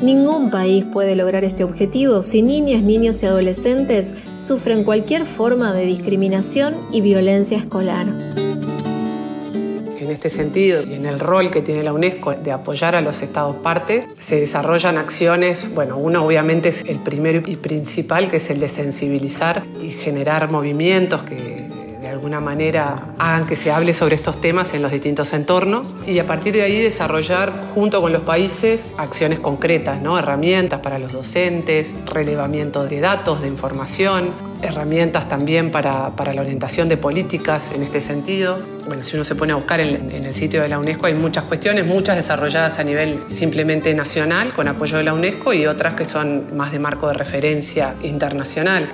Ningún 0.01 0.51
país 0.51 0.85
puede 0.85 1.15
lograr 1.15 1.43
este 1.43 1.63
objetivo 1.63 2.21
si 2.21 2.41
niñas, 2.41 2.83
niños 2.83 3.23
y 3.23 3.25
adolescentes 3.25 4.13
sufren 4.37 4.83
cualquier 4.83 5.25
forma 5.25 5.73
de 5.73 5.85
discriminación 5.85 6.75
y 6.91 7.01
violencia 7.01 7.57
escolar. 7.57 8.07
En 9.97 10.11
este 10.11 10.29
sentido, 10.29 10.83
y 10.83 10.93
en 10.93 11.07
el 11.07 11.19
rol 11.19 11.49
que 11.49 11.61
tiene 11.61 11.81
la 11.81 11.91
UNESCO 11.91 12.33
de 12.33 12.51
apoyar 12.51 12.95
a 12.95 13.01
los 13.01 13.23
estados 13.23 13.55
partes, 13.55 14.05
se 14.19 14.39
desarrollan 14.39 14.97
acciones, 14.97 15.73
bueno, 15.73 15.97
uno 15.97 16.23
obviamente 16.23 16.69
es 16.69 16.83
el 16.85 16.99
primero 16.99 17.41
y 17.43 17.55
principal, 17.55 18.29
que 18.29 18.37
es 18.37 18.49
el 18.51 18.59
de 18.59 18.69
sensibilizar 18.69 19.63
y 19.81 19.89
generar 19.89 20.51
movimientos 20.51 21.23
que 21.23 21.64
alguna 22.25 22.41
manera 22.41 23.13
hagan 23.19 23.45
que 23.45 23.55
se 23.55 23.71
hable 23.71 23.93
sobre 23.93 24.15
estos 24.15 24.41
temas 24.41 24.73
en 24.73 24.81
los 24.81 24.91
distintos 24.91 25.31
entornos 25.33 25.95
y 26.07 26.17
a 26.17 26.25
partir 26.25 26.55
de 26.55 26.63
ahí 26.63 26.81
desarrollar 26.81 27.53
junto 27.75 28.01
con 28.01 28.11
los 28.11 28.23
países 28.23 28.95
acciones 28.97 29.37
concretas, 29.37 30.01
¿no? 30.01 30.17
herramientas 30.17 30.79
para 30.79 30.97
los 30.97 31.11
docentes, 31.11 31.95
relevamiento 32.07 32.83
de 32.83 32.99
datos, 32.99 33.41
de 33.41 33.47
información, 33.47 34.31
herramientas 34.63 35.29
también 35.29 35.69
para, 35.69 36.09
la 36.17 36.41
orientación 36.41 36.89
de 36.89 36.97
políticas 36.97 37.69
en 37.75 37.83
este 37.83 38.01
sentido. 38.01 38.57
Bueno, 38.87 39.03
si 39.03 39.17
uno 39.17 39.23
se 39.23 39.35
pone 39.35 39.53
a 39.53 39.57
buscar 39.57 39.79
en, 39.79 40.09
en, 40.09 40.25
el 40.25 40.33
sitio 40.33 40.63
de 40.63 40.69
la 40.69 40.79
UNESCO 40.79 41.05
hay 41.05 41.13
muchas 41.13 41.43
cuestiones, 41.43 41.85
muchas 41.85 42.15
desarrolladas 42.15 42.79
a 42.79 42.83
nivel 42.83 43.19
simplemente 43.29 43.93
nacional 43.93 44.51
con 44.51 44.67
apoyo 44.67 44.97
de 44.97 45.03
la 45.03 45.13
UNESCO 45.13 45.53
y 45.53 45.67
otras 45.67 45.93
que 45.93 46.05
son 46.05 46.57
más 46.57 46.71
de 46.71 46.79
marco 46.79 47.07
de 47.07 47.13
referencia 47.13 47.93
internacional. 48.01 48.89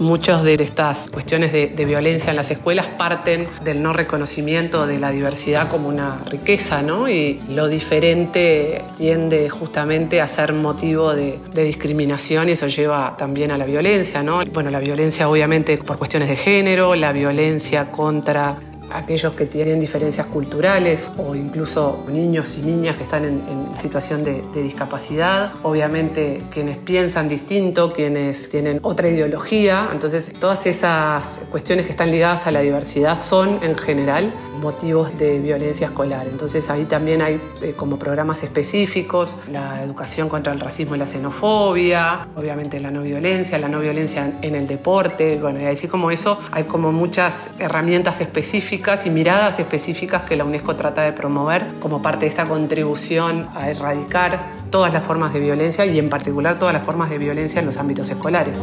Muchas 0.00 0.42
de 0.44 0.54
estas 0.54 1.10
cuestiones 1.10 1.52
de, 1.52 1.84
violencia 1.84 2.30
en 2.30 2.36
las 2.36 2.50
escuelas 2.50 2.86
parten 2.86 3.46
del 3.62 3.82
no 3.82 3.92
reconocimiento 3.92 4.86
de 4.86 4.98
la 4.98 5.10
diversidad 5.10 5.68
como 5.68 5.88
una 5.88 6.24
riqueza, 6.24 6.80
¿no? 6.80 7.06
Y 7.06 7.38
lo 7.50 7.68
diferente 7.68 8.82
tiende 8.96 9.50
justamente 9.50 10.22
a 10.22 10.26
ser 10.26 10.54
motivo 10.54 11.14
de, 11.14 11.38
de 11.52 11.64
discriminación 11.64 12.48
y 12.48 12.52
eso 12.52 12.66
lleva 12.66 13.14
también 13.18 13.50
a 13.50 13.58
la 13.58 13.66
violencia, 13.66 14.22
¿no? 14.22 14.42
Bueno, 14.46 14.70
la 14.70 14.80
violencia 14.80 15.28
obviamente 15.28 15.76
por 15.76 15.98
cuestiones 15.98 16.30
de 16.30 16.36
género, 16.36 16.94
la 16.94 17.12
violencia 17.12 17.90
contra 17.92 18.56
aquellos 18.92 19.34
que 19.34 19.46
tienen 19.46 19.80
diferencias 19.80 20.26
culturales 20.26 21.10
o 21.18 21.34
incluso 21.34 22.04
niños 22.08 22.56
y 22.58 22.62
niñas 22.62 22.96
que 22.96 23.04
están 23.04 23.24
en, 23.24 23.40
situación 23.74 24.24
de, 24.24 24.42
discapacidad, 24.52 25.52
obviamente 25.62 26.42
quienes 26.50 26.76
piensan 26.78 27.28
distinto, 27.28 27.92
quienes 27.92 28.48
tienen 28.48 28.80
otra 28.82 29.08
ideología, 29.08 29.88
entonces 29.92 30.32
todas 30.38 30.66
esas 30.66 31.42
cuestiones 31.50 31.86
que 31.86 31.92
están 31.92 32.10
ligadas 32.10 32.46
a 32.46 32.50
la 32.50 32.60
diversidad 32.60 33.18
son 33.18 33.58
en 33.62 33.76
general 33.76 34.32
motivos 34.60 35.16
de 35.16 35.38
violencia 35.38 35.86
escolar. 35.86 36.26
Entonces 36.26 36.68
ahí 36.68 36.84
también 36.84 37.22
hay 37.22 37.40
eh, 37.62 37.72
como 37.74 37.98
programas 37.98 38.42
específicos, 38.42 39.36
la 39.50 39.82
educación 39.82 40.28
contra 40.28 40.52
el 40.52 40.60
racismo 40.60 40.94
y 40.94 40.98
la 40.98 41.06
xenofobia, 41.06 42.28
obviamente 42.36 42.78
la 42.80 42.90
no 42.90 43.02
violencia, 43.02 43.58
la 43.58 43.68
no 43.68 43.80
violencia 43.80 44.38
en 44.42 44.54
el 44.54 44.66
deporte, 44.66 45.38
bueno, 45.40 45.60
y 45.60 45.64
así 45.64 45.88
como 45.88 46.10
eso 46.10 46.38
hay 46.50 46.64
como 46.64 46.92
muchas 46.92 47.50
herramientas 47.58 48.20
específicas 48.20 48.79
y 49.04 49.10
miradas 49.10 49.60
específicas 49.60 50.22
que 50.22 50.36
la 50.36 50.44
UNESCO 50.44 50.74
trata 50.74 51.02
de 51.02 51.12
promover 51.12 51.66
como 51.80 52.00
parte 52.00 52.24
de 52.24 52.30
esta 52.30 52.48
contribución 52.48 53.48
a 53.54 53.70
erradicar 53.70 54.40
todas 54.70 54.90
las 54.92 55.04
formas 55.04 55.34
de 55.34 55.40
violencia 55.40 55.84
y 55.84 55.98
en 55.98 56.08
particular 56.08 56.58
todas 56.58 56.72
las 56.72 56.82
formas 56.82 57.10
de 57.10 57.18
violencia 57.18 57.60
en 57.60 57.66
los 57.66 57.76
ámbitos 57.76 58.08
escolares. 58.08 58.56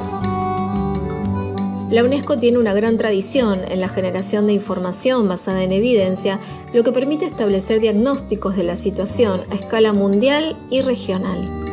La 1.92 2.04
UNESCO 2.04 2.38
tiene 2.38 2.58
una 2.58 2.74
gran 2.74 2.98
tradición 2.98 3.62
en 3.68 3.80
la 3.80 3.90
generación 3.90 4.48
de 4.48 4.54
información 4.54 5.28
basada 5.30 5.62
en 5.62 5.72
evidencia, 5.72 6.40
lo 6.74 6.84
que 6.84 6.92
permite 6.92 7.26
establecer 7.26 7.80
diagnósticos 7.80 8.58
de 8.58 8.64
la 8.64 8.76
situación 8.76 9.44
a 9.52 9.56
escala 9.56 9.94
mundial 9.94 10.58
y 10.72 10.82
regional. 10.82 11.67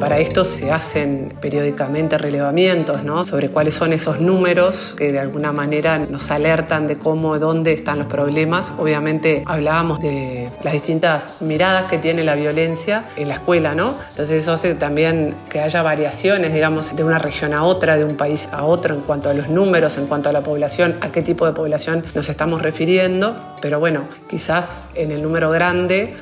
Para 0.00 0.18
esto 0.18 0.46
se 0.46 0.72
hacen 0.72 1.30
periódicamente 1.42 2.16
relevamientos 2.16 3.04
¿no? 3.04 3.22
sobre 3.26 3.50
cuáles 3.50 3.74
son 3.74 3.92
esos 3.92 4.18
números 4.18 4.94
que 4.96 5.12
de 5.12 5.18
alguna 5.18 5.52
manera 5.52 5.98
nos 5.98 6.30
alertan 6.30 6.88
de 6.88 6.96
cómo, 6.96 7.38
dónde 7.38 7.74
están 7.74 7.98
los 7.98 8.06
problemas. 8.06 8.72
Obviamente 8.78 9.42
hablábamos 9.44 10.00
de 10.00 10.48
las 10.64 10.72
distintas 10.72 11.24
miradas 11.40 11.90
que 11.90 11.98
tiene 11.98 12.24
la 12.24 12.34
violencia 12.34 13.10
en 13.16 13.28
la 13.28 13.34
escuela, 13.34 13.74
¿no? 13.74 13.96
Entonces 14.08 14.42
eso 14.42 14.52
hace 14.52 14.74
también 14.74 15.34
que 15.50 15.60
haya 15.60 15.82
variaciones, 15.82 16.54
digamos, 16.54 16.96
de 16.96 17.04
una 17.04 17.18
región 17.18 17.52
a 17.52 17.64
otra, 17.64 17.98
de 17.98 18.04
un 18.04 18.16
país 18.16 18.48
a 18.52 18.64
otro 18.64 18.94
en 18.94 19.02
cuanto 19.02 19.28
a 19.28 19.34
los 19.34 19.50
números, 19.50 19.98
en 19.98 20.06
cuanto 20.06 20.30
a 20.30 20.32
la 20.32 20.40
población, 20.40 20.96
a 21.02 21.12
qué 21.12 21.20
tipo 21.20 21.44
de 21.44 21.52
población 21.52 22.04
nos 22.14 22.30
estamos 22.30 22.62
refiriendo. 22.62 23.36
Pero 23.60 23.78
bueno, 23.78 24.04
quizás 24.30 24.88
en 24.94 25.10
el 25.10 25.22
número 25.22 25.50
grande 25.50 26.14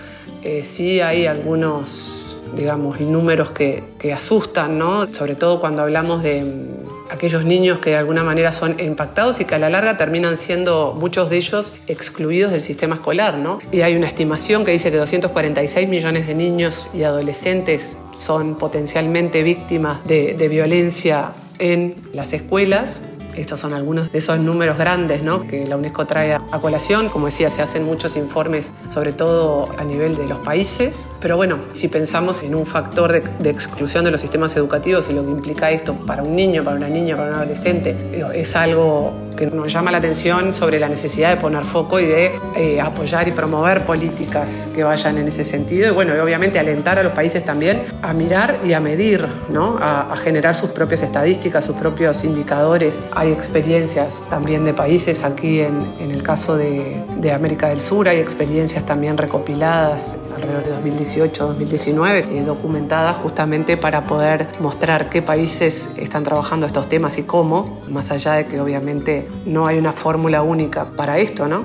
eh, 0.42 0.64
sí 0.64 1.00
hay 1.00 1.26
algunos 1.26 2.27
digamos, 2.54 3.00
números 3.00 3.50
que, 3.50 3.82
que 3.98 4.12
asustan, 4.12 4.78
¿no? 4.78 5.12
Sobre 5.12 5.34
todo 5.34 5.60
cuando 5.60 5.82
hablamos 5.82 6.22
de 6.22 6.42
mm, 6.42 7.12
aquellos 7.12 7.44
niños 7.44 7.78
que 7.78 7.90
de 7.90 7.96
alguna 7.96 8.22
manera 8.22 8.52
son 8.52 8.76
impactados 8.80 9.40
y 9.40 9.44
que 9.44 9.54
a 9.54 9.58
la 9.58 9.70
larga 9.70 9.96
terminan 9.96 10.36
siendo 10.36 10.94
muchos 10.98 11.30
de 11.30 11.36
ellos 11.36 11.72
excluidos 11.86 12.52
del 12.52 12.62
sistema 12.62 12.96
escolar, 12.96 13.38
¿no? 13.38 13.58
Y 13.72 13.80
hay 13.80 13.96
una 13.96 14.06
estimación 14.06 14.64
que 14.64 14.72
dice 14.72 14.90
que 14.90 14.96
246 14.96 15.88
millones 15.88 16.26
de 16.26 16.34
niños 16.34 16.90
y 16.94 17.02
adolescentes 17.02 17.96
son 18.16 18.56
potencialmente 18.56 19.42
víctimas 19.42 20.06
de, 20.06 20.34
de 20.34 20.48
violencia 20.48 21.32
en 21.58 21.96
las 22.12 22.32
escuelas 22.32 23.00
estos 23.40 23.60
son 23.60 23.74
algunos 23.74 24.12
de 24.12 24.18
esos 24.18 24.38
números 24.38 24.78
grandes 24.78 25.22
¿no? 25.22 25.46
que 25.46 25.66
la 25.66 25.76
UNESCO 25.76 26.06
trae 26.06 26.34
a 26.34 26.60
colación. 26.60 27.08
Como 27.08 27.26
decía, 27.26 27.50
se 27.50 27.62
hacen 27.62 27.84
muchos 27.84 28.16
informes, 28.16 28.72
sobre 28.90 29.12
todo 29.12 29.68
a 29.78 29.84
nivel 29.84 30.16
de 30.16 30.26
los 30.26 30.38
países. 30.38 31.06
Pero 31.20 31.36
bueno, 31.36 31.58
si 31.72 31.88
pensamos 31.88 32.42
en 32.42 32.54
un 32.54 32.66
factor 32.66 33.12
de, 33.12 33.50
exclusión 33.50 34.04
de 34.04 34.10
los 34.10 34.20
sistemas 34.20 34.56
educativos 34.56 35.08
y 35.10 35.12
lo 35.12 35.24
que 35.24 35.30
implica 35.30 35.70
esto 35.70 35.94
para 35.94 36.22
un 36.22 36.34
niño, 36.34 36.62
para 36.64 36.76
una 36.76 36.88
niña, 36.88 37.16
para 37.16 37.30
un 37.30 37.34
adolescente, 37.34 37.96
es 38.34 38.56
algo 38.56 39.27
que 39.38 39.46
nos 39.46 39.72
llama 39.72 39.92
la 39.92 39.98
atención 39.98 40.52
sobre 40.52 40.80
la 40.80 40.88
necesidad 40.88 41.30
de 41.30 41.36
poner 41.36 41.62
foco 41.62 42.00
y 42.00 42.06
de 42.06 42.32
eh, 42.56 42.80
apoyar 42.80 43.28
y 43.28 43.30
promover 43.30 43.86
políticas 43.86 44.68
que 44.74 44.82
vayan 44.82 45.16
en 45.16 45.28
ese 45.28 45.44
sentido. 45.44 45.88
Y 45.88 45.92
bueno, 45.92 46.16
y 46.16 46.18
obviamente 46.18 46.58
alentar 46.58 46.98
a 46.98 47.04
los 47.04 47.12
países 47.12 47.44
también 47.44 47.84
a 48.02 48.12
mirar 48.12 48.58
y 48.64 48.72
a 48.72 48.80
medir, 48.80 49.26
¿no? 49.50 49.78
a, 49.80 50.16
generar 50.18 50.56
sus 50.56 50.70
propias 50.70 51.02
estadísticas, 51.02 51.64
sus 51.64 51.76
propios 51.76 52.24
indicadores. 52.24 53.00
Hay 53.14 53.30
experiencias 53.30 54.20
también 54.28 54.64
de 54.64 54.74
países, 54.74 55.22
aquí 55.22 55.60
en, 55.60 55.86
en 56.00 56.10
el 56.10 56.24
caso 56.24 56.56
de, 56.56 57.00
de, 57.18 57.30
América 57.30 57.68
del 57.68 57.78
Sur, 57.78 58.08
hay 58.08 58.18
experiencias 58.18 58.84
también 58.84 59.16
recopiladas 59.16 60.18
alrededor 60.34 60.82
de 60.82 60.90
2018-2019, 60.90 62.28
eh, 62.30 62.42
documentadas 62.44 63.16
justamente 63.18 63.76
para 63.76 64.04
poder 64.04 64.46
mostrar 64.58 65.08
qué 65.08 65.22
países 65.22 65.90
están 65.96 66.24
trabajando 66.24 66.66
estos 66.66 66.88
temas 66.88 67.16
y 67.18 67.22
cómo, 67.22 67.80
más 67.88 68.10
allá 68.10 68.32
de 68.32 68.46
que 68.46 68.60
obviamente 68.60 69.27
no 69.44 69.66
hay 69.66 69.78
una 69.78 69.92
fórmula 69.92 70.42
única 70.42 70.86
para 70.96 71.18
esto, 71.18 71.48
¿no? 71.48 71.64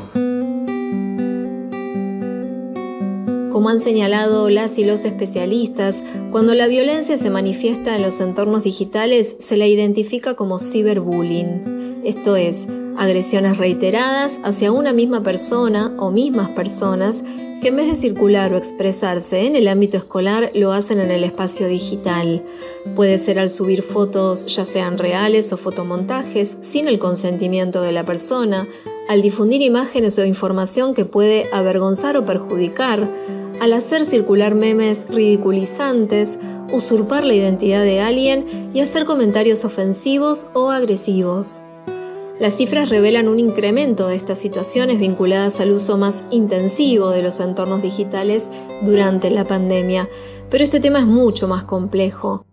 Como 3.51 3.69
han 3.69 3.79
señalado 3.79 4.49
las 4.49 4.77
y 4.79 4.83
los 4.83 5.05
especialistas, 5.05 6.03
cuando 6.31 6.55
la 6.55 6.67
violencia 6.67 7.17
se 7.17 7.29
manifiesta 7.29 7.95
en 7.95 8.01
los 8.01 8.19
entornos 8.19 8.63
digitales 8.63 9.35
se 9.39 9.57
la 9.57 9.67
identifica 9.67 10.35
como 10.35 10.59
ciberbullying, 10.59 12.01
esto 12.03 12.35
es, 12.35 12.67
agresiones 12.97 13.57
reiteradas 13.57 14.39
hacia 14.43 14.71
una 14.71 14.93
misma 14.93 15.23
persona 15.23 15.93
o 15.97 16.11
mismas 16.11 16.49
personas 16.49 17.23
que 17.63 17.69
en 17.69 17.77
vez 17.77 17.87
de 17.87 17.95
circular 17.95 18.53
o 18.53 18.57
expresarse 18.57 19.47
en 19.47 19.55
el 19.55 19.69
ámbito 19.69 19.95
escolar 19.95 20.51
lo 20.53 20.73
hacen 20.73 20.99
en 20.99 21.11
el 21.11 21.23
espacio 21.23 21.65
digital. 21.65 22.43
Puede 22.93 23.17
ser 23.19 23.39
al 23.39 23.49
subir 23.49 23.83
fotos 23.83 24.45
ya 24.47 24.65
sean 24.65 24.97
reales 24.97 25.53
o 25.53 25.57
fotomontajes 25.57 26.57
sin 26.59 26.89
el 26.89 26.99
consentimiento 26.99 27.81
de 27.81 27.93
la 27.93 28.03
persona, 28.03 28.67
al 29.07 29.21
difundir 29.21 29.61
imágenes 29.61 30.19
o 30.19 30.25
información 30.25 30.93
que 30.93 31.05
puede 31.05 31.47
avergonzar 31.53 32.17
o 32.17 32.25
perjudicar, 32.25 33.09
al 33.61 33.71
hacer 33.71 34.05
circular 34.05 34.55
memes 34.55 35.05
ridiculizantes, 35.07 36.39
usurpar 36.73 37.23
la 37.23 37.33
identidad 37.33 37.83
de 37.83 38.01
alguien 38.01 38.71
y 38.73 38.81
hacer 38.81 39.05
comentarios 39.05 39.63
ofensivos 39.63 40.47
o 40.53 40.69
agresivos. 40.69 41.63
Las 42.39 42.57
cifras 42.57 42.89
revelan 42.89 43.27
un 43.27 43.39
incremento 43.39 44.07
de 44.07 44.15
estas 44.15 44.39
situaciones 44.39 44.99
vinculadas 44.99 45.59
al 45.59 45.71
uso 45.71 45.97
más 45.97 46.23
intensivo 46.31 47.11
de 47.11 47.21
los 47.21 47.39
entornos 47.39 47.83
digitales 47.83 48.49
durante 48.81 49.29
la 49.29 49.45
pandemia, 49.45 50.09
pero 50.49 50.63
este 50.63 50.79
tema 50.79 50.99
es 50.99 51.05
mucho 51.05 51.47
más 51.47 51.63
complejo. 51.63 52.45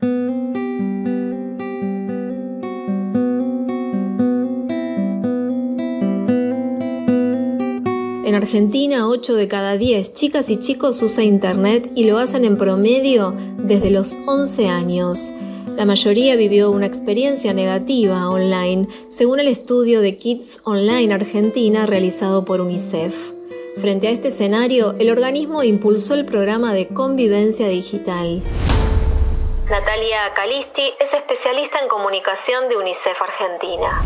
En 8.26 8.34
Argentina, 8.36 9.08
8 9.08 9.34
de 9.34 9.48
cada 9.48 9.78
10 9.78 10.12
chicas 10.12 10.50
y 10.50 10.58
chicos 10.58 11.02
usan 11.02 11.24
Internet 11.24 11.90
y 11.94 12.04
lo 12.04 12.18
hacen 12.18 12.44
en 12.44 12.58
promedio 12.58 13.34
desde 13.56 13.90
los 13.90 14.16
11 14.26 14.68
años. 14.68 15.32
La 15.80 15.86
mayoría 15.86 16.36
vivió 16.36 16.70
una 16.70 16.84
experiencia 16.84 17.54
negativa 17.54 18.28
online, 18.28 18.86
según 19.08 19.40
el 19.40 19.48
estudio 19.48 20.02
de 20.02 20.18
Kids 20.18 20.60
Online 20.64 21.14
Argentina 21.14 21.86
realizado 21.86 22.44
por 22.44 22.60
UNICEF. 22.60 23.14
Frente 23.78 24.08
a 24.08 24.10
este 24.10 24.28
escenario, 24.28 24.94
el 24.98 25.08
organismo 25.08 25.62
impulsó 25.62 26.12
el 26.12 26.26
programa 26.26 26.74
de 26.74 26.88
convivencia 26.88 27.66
digital. 27.66 28.42
Natalia 29.70 30.34
Calisti 30.34 30.92
es 31.00 31.14
especialista 31.14 31.78
en 31.78 31.88
comunicación 31.88 32.68
de 32.68 32.76
UNICEF 32.76 33.22
Argentina. 33.22 34.02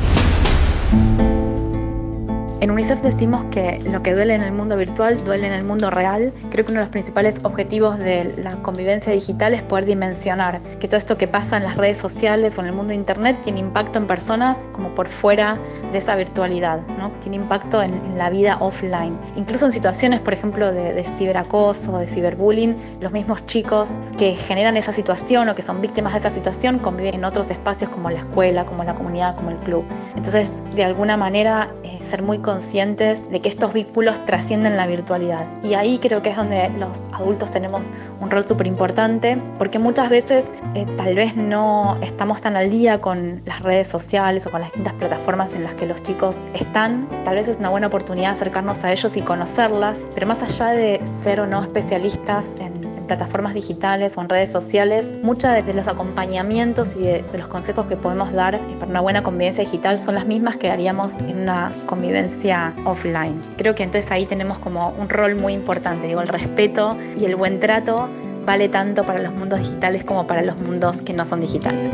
En 2.64 2.70
UNICEF 2.70 3.02
decimos 3.02 3.44
que 3.50 3.78
lo 3.80 4.02
que 4.02 4.14
duele 4.14 4.34
en 4.34 4.40
el 4.40 4.52
mundo 4.52 4.74
virtual 4.74 5.22
duele 5.22 5.46
en 5.46 5.52
el 5.52 5.64
mundo 5.64 5.90
real. 5.90 6.32
Creo 6.48 6.64
que 6.64 6.72
uno 6.72 6.80
de 6.80 6.86
los 6.86 6.90
principales 6.90 7.38
objetivos 7.42 7.98
de 7.98 8.32
la 8.38 8.52
convivencia 8.62 9.12
digital 9.12 9.52
es 9.52 9.60
poder 9.60 9.84
dimensionar 9.84 10.62
que 10.80 10.88
todo 10.88 10.96
esto 10.96 11.18
que 11.18 11.28
pasa 11.28 11.58
en 11.58 11.64
las 11.64 11.76
redes 11.76 11.98
sociales 11.98 12.56
o 12.56 12.62
en 12.62 12.68
el 12.68 12.72
mundo 12.72 12.92
de 12.92 12.94
Internet 12.94 13.38
tiene 13.44 13.60
impacto 13.60 13.98
en 13.98 14.06
personas 14.06 14.56
como 14.72 14.94
por 14.94 15.08
fuera 15.08 15.58
de 15.92 15.98
esa 15.98 16.16
virtualidad, 16.16 16.80
¿no? 16.98 17.10
tiene 17.20 17.36
impacto 17.36 17.82
en, 17.82 18.16
la 18.16 18.30
vida 18.30 18.56
offline. 18.60 19.18
Incluso 19.36 19.66
en 19.66 19.74
situaciones, 19.74 20.20
por 20.20 20.32
ejemplo, 20.32 20.72
de, 20.72 20.94
de 20.94 21.04
ciberacoso, 21.18 21.98
de 21.98 22.06
ciberbullying, 22.06 22.76
los 23.00 23.12
mismos 23.12 23.44
chicos 23.44 23.90
que 24.16 24.34
generan 24.36 24.78
esa 24.78 24.94
situación 24.94 25.50
o 25.50 25.54
que 25.54 25.60
son 25.60 25.82
víctimas 25.82 26.14
de 26.14 26.20
esa 26.20 26.30
situación 26.30 26.78
conviven 26.78 27.16
en 27.16 27.24
otros 27.26 27.50
espacios 27.50 27.90
como 27.90 28.08
la 28.08 28.20
escuela, 28.20 28.64
como 28.64 28.84
la 28.84 28.94
comunidad, 28.94 29.36
como 29.36 29.50
el 29.50 29.58
club. 29.58 29.84
Entonces, 30.16 30.48
de 30.74 30.84
alguna 30.84 31.18
manera, 31.18 31.68
eh, 31.82 31.98
muy 32.22 32.38
conscientes 32.38 33.30
de 33.30 33.40
que 33.40 33.48
estos 33.48 33.72
vínculos 33.72 34.22
trascienden 34.24 34.76
la 34.76 34.86
virtualidad. 34.86 35.46
Y 35.62 35.74
ahí 35.74 35.98
creo 35.98 36.22
que 36.22 36.30
es 36.30 36.36
donde 36.36 36.70
los 36.78 37.02
adultos 37.12 37.50
tenemos 37.50 37.90
un 38.20 38.30
rol 38.30 38.46
súper 38.46 38.66
importante, 38.66 39.38
porque 39.58 39.78
muchas 39.78 40.10
veces 40.10 40.46
eh, 40.74 40.86
tal 40.96 41.14
vez 41.14 41.36
no 41.36 41.98
estamos 42.02 42.40
tan 42.40 42.56
al 42.56 42.70
día 42.70 43.00
con 43.00 43.42
las 43.44 43.62
redes 43.62 43.88
sociales 43.88 44.46
o 44.46 44.50
con 44.50 44.60
las 44.60 44.70
distintas 44.70 44.94
plataformas 44.94 45.54
en 45.54 45.64
las 45.64 45.74
que 45.74 45.86
los 45.86 46.02
chicos 46.02 46.38
están. 46.54 47.08
Tal 47.24 47.36
vez 47.36 47.48
es 47.48 47.56
una 47.56 47.68
buena 47.68 47.88
oportunidad 47.88 48.32
acercarnos 48.32 48.84
a 48.84 48.92
ellos 48.92 49.16
y 49.16 49.20
conocerlas, 49.20 50.00
pero 50.14 50.26
más 50.26 50.42
allá 50.42 50.72
de 50.72 51.00
ser 51.22 51.40
o 51.40 51.46
no 51.46 51.62
especialistas 51.62 52.46
en 52.58 53.03
plataformas 53.06 53.54
digitales 53.54 54.16
o 54.16 54.20
en 54.20 54.28
redes 54.28 54.50
sociales, 54.50 55.08
muchos 55.22 55.52
de 55.52 55.74
los 55.74 55.88
acompañamientos 55.88 56.96
y 56.96 57.00
de, 57.00 57.24
los 57.38 57.48
consejos 57.48 57.86
que 57.86 57.96
podemos 57.96 58.32
dar 58.32 58.58
para 58.78 58.90
una 58.90 59.00
buena 59.00 59.22
convivencia 59.22 59.64
digital 59.64 59.98
son 59.98 60.14
las 60.14 60.26
mismas 60.26 60.56
que 60.56 60.68
daríamos 60.68 61.18
en 61.18 61.42
una 61.42 61.72
convivencia 61.86 62.72
offline. 62.84 63.40
Creo 63.56 63.74
que 63.74 63.82
entonces 63.82 64.10
ahí 64.10 64.26
tenemos 64.26 64.58
como 64.58 64.90
un 64.90 65.08
rol 65.08 65.34
muy 65.36 65.52
importante, 65.52 66.06
digo, 66.06 66.20
el 66.20 66.28
respeto 66.28 66.96
y 67.18 67.24
el 67.24 67.36
buen 67.36 67.60
trato 67.60 68.08
vale 68.44 68.68
tanto 68.68 69.04
para 69.04 69.20
los 69.20 69.32
mundos 69.32 69.60
digitales 69.60 70.04
como 70.04 70.26
para 70.26 70.42
los 70.42 70.58
mundos 70.58 71.02
que 71.02 71.12
no 71.12 71.24
son 71.24 71.40
digitales 71.40 71.90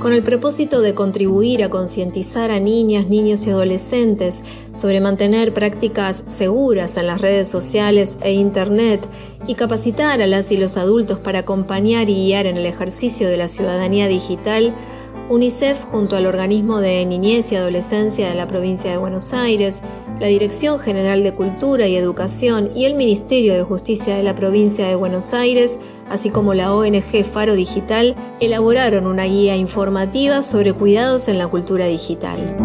con 0.00 0.14
el 0.14 0.22
propósito 0.22 0.80
de 0.80 0.94
contribuir 0.94 1.62
a 1.62 1.68
concientizar 1.68 2.50
a 2.50 2.58
niñas, 2.58 3.08
niños 3.08 3.46
y 3.46 3.50
adolescentes 3.50 4.42
sobre 4.72 5.00
mantener 5.00 5.52
prácticas 5.52 6.24
seguras 6.26 6.96
en 6.96 7.06
las 7.06 7.20
redes 7.20 7.48
sociales 7.48 8.16
e 8.22 8.32
Internet 8.32 9.06
y 9.46 9.54
capacitar 9.54 10.22
a 10.22 10.26
las 10.26 10.50
y 10.52 10.56
los 10.56 10.78
adultos 10.78 11.18
para 11.18 11.40
acompañar 11.40 12.08
y 12.08 12.14
guiar 12.14 12.46
en 12.46 12.56
el 12.56 12.64
ejercicio 12.64 13.28
de 13.28 13.36
la 13.36 13.48
ciudadanía 13.48 14.08
digital, 14.08 14.74
UNICEF 15.28 15.84
junto 15.84 16.16
al 16.16 16.26
Organismo 16.26 16.80
de 16.80 17.04
Niñez 17.04 17.52
y 17.52 17.56
Adolescencia 17.56 18.28
de 18.28 18.34
la 18.34 18.48
provincia 18.48 18.90
de 18.90 18.96
Buenos 18.96 19.34
Aires, 19.34 19.82
la 20.18 20.28
Dirección 20.28 20.78
General 20.78 21.22
de 21.22 21.34
Cultura 21.34 21.86
y 21.88 21.96
Educación 21.96 22.70
y 22.74 22.84
el 22.84 22.94
Ministerio 22.94 23.54
de 23.54 23.62
Justicia 23.62 24.16
de 24.16 24.22
la 24.22 24.34
provincia 24.34 24.88
de 24.88 24.94
Buenos 24.94 25.34
Aires, 25.34 25.78
así 26.10 26.30
como 26.30 26.52
la 26.52 26.74
ONG 26.74 27.24
Faro 27.24 27.54
Digital, 27.54 28.16
elaboraron 28.40 29.06
una 29.06 29.24
guía 29.24 29.56
informativa 29.56 30.42
sobre 30.42 30.72
cuidados 30.74 31.28
en 31.28 31.38
la 31.38 31.48
cultura 31.48 31.86
digital 31.86 32.56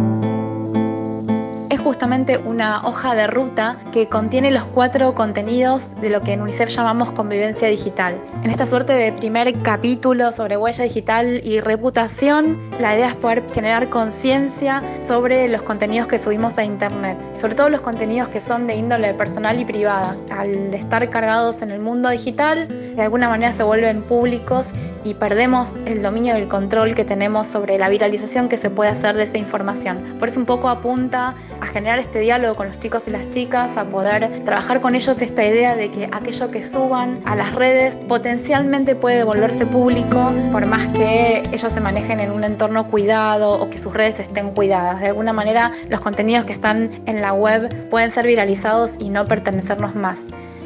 justamente 1.85 2.39
una 2.39 2.81
hoja 2.87 3.13
de 3.13 3.27
ruta 3.27 3.77
que 3.93 4.09
contiene 4.09 4.49
los 4.49 4.63
cuatro 4.63 5.13
contenidos 5.13 5.93
de 6.01 6.09
lo 6.09 6.21
que 6.21 6.33
en 6.33 6.41
UNICEF 6.41 6.69
llamamos 6.69 7.11
convivencia 7.11 7.67
digital. 7.67 8.19
En 8.43 8.49
esta 8.49 8.65
suerte 8.65 8.93
de 8.93 9.13
primer 9.13 9.53
capítulo 9.61 10.31
sobre 10.31 10.57
huella 10.57 10.83
digital 10.83 11.41
y 11.43 11.59
reputación, 11.59 12.57
la 12.79 12.95
idea 12.95 13.09
es 13.09 13.15
poder 13.15 13.43
generar 13.53 13.89
conciencia 13.89 14.81
sobre 15.07 15.47
los 15.47 15.61
contenidos 15.61 16.07
que 16.07 16.17
subimos 16.17 16.57
a 16.57 16.63
Internet, 16.63 17.19
sobre 17.37 17.53
todo 17.53 17.69
los 17.69 17.81
contenidos 17.81 18.29
que 18.29 18.41
son 18.41 18.65
de 18.65 18.75
índole 18.75 19.13
personal 19.13 19.59
y 19.59 19.65
privada. 19.65 20.17
Al 20.31 20.73
estar 20.73 21.07
cargados 21.11 21.61
en 21.61 21.69
el 21.69 21.81
digital, 22.09 22.67
de 22.95 23.01
alguna 23.01 23.29
manera 23.29 23.53
se 23.53 23.63
vuelven 23.63 24.01
públicos 24.01 24.67
y 25.05 25.13
perdemos 25.13 25.73
el 25.85 26.01
dominio 26.01 26.33
del 26.33 26.47
control 26.47 26.95
que 26.95 27.05
tenemos 27.05 27.45
sobre 27.45 27.77
la 27.77 27.89
viralización 27.89 28.49
que 28.49 28.57
se 28.57 28.71
puede 28.71 28.89
hacer 28.89 29.15
de 29.15 29.23
esa 29.23 29.37
información. 29.37 30.15
Por 30.19 30.29
eso 30.29 30.39
un 30.39 30.47
poco 30.47 30.67
apunta 30.67 31.35
a 31.61 31.67
generar 31.67 31.99
este 31.99 32.19
diálogo 32.19 32.55
con 32.55 32.67
los 32.67 32.79
chicos 32.79 33.07
y 33.07 33.11
las 33.11 33.29
chicas, 33.29 33.77
a 33.77 33.85
poder 33.85 34.43
trabajar 34.43 34.81
con 34.81 34.95
ellos 34.95 35.21
esta 35.21 35.45
idea 35.45 35.75
de 35.75 35.91
que 35.91 36.09
aquello 36.11 36.49
que 36.49 36.63
suban 36.63 37.21
a 37.25 37.35
las 37.35 37.53
redes 37.53 37.95
potencialmente 38.07 38.95
puede 38.95 39.23
volverse 39.23 39.65
público 39.65 40.33
por 40.51 40.65
más 40.65 40.87
que 40.97 41.43
ellos 41.51 41.71
se 41.71 41.79
manejen 41.79 42.19
en 42.19 42.31
un 42.31 42.43
entorno 42.43 42.87
cuidado 42.87 43.51
o 43.51 43.69
que 43.69 43.77
sus 43.77 43.93
redes 43.93 44.19
estén 44.19 44.51
cuidadas. 44.51 45.01
De 45.01 45.07
alguna 45.07 45.33
manera 45.33 45.71
los 45.87 46.01
contenidos 46.01 46.45
que 46.45 46.53
están 46.53 46.89
en 47.05 47.21
la 47.21 47.33
web 47.33 47.89
pueden 47.91 48.09
ser 48.09 48.25
viralizados 48.25 48.91
y 48.97 49.09
no 49.09 49.25
pertenecernos 49.25 49.93
más. 49.93 50.19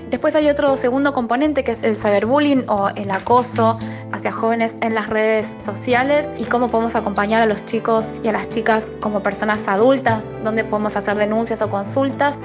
Después 0.09 0.33
hay 0.35 0.49
otro 0.49 0.75
segundo 0.75 1.13
componente 1.13 1.63
que 1.63 1.73
es 1.73 1.83
el 1.83 1.95
cyberbullying 1.95 2.67
o 2.67 2.89
el 2.89 3.11
acoso 3.11 3.77
hacia 4.11 4.31
jóvenes 4.31 4.75
en 4.81 4.95
las 4.95 5.07
redes 5.07 5.55
sociales 5.63 6.27
y 6.39 6.45
cómo 6.45 6.67
podemos 6.67 6.95
acompañar 6.95 7.43
a 7.43 7.45
los 7.45 7.63
chicos 7.65 8.07
y 8.23 8.27
a 8.27 8.31
las 8.31 8.49
chicas 8.49 8.87
como 9.01 9.21
personas 9.21 9.67
adultas, 9.67 10.23
dónde 10.43 10.63
podemos 10.63 10.95
hacer 10.95 11.15
denuncias 11.15 11.61
o 11.61 11.69
consultas 11.69 12.39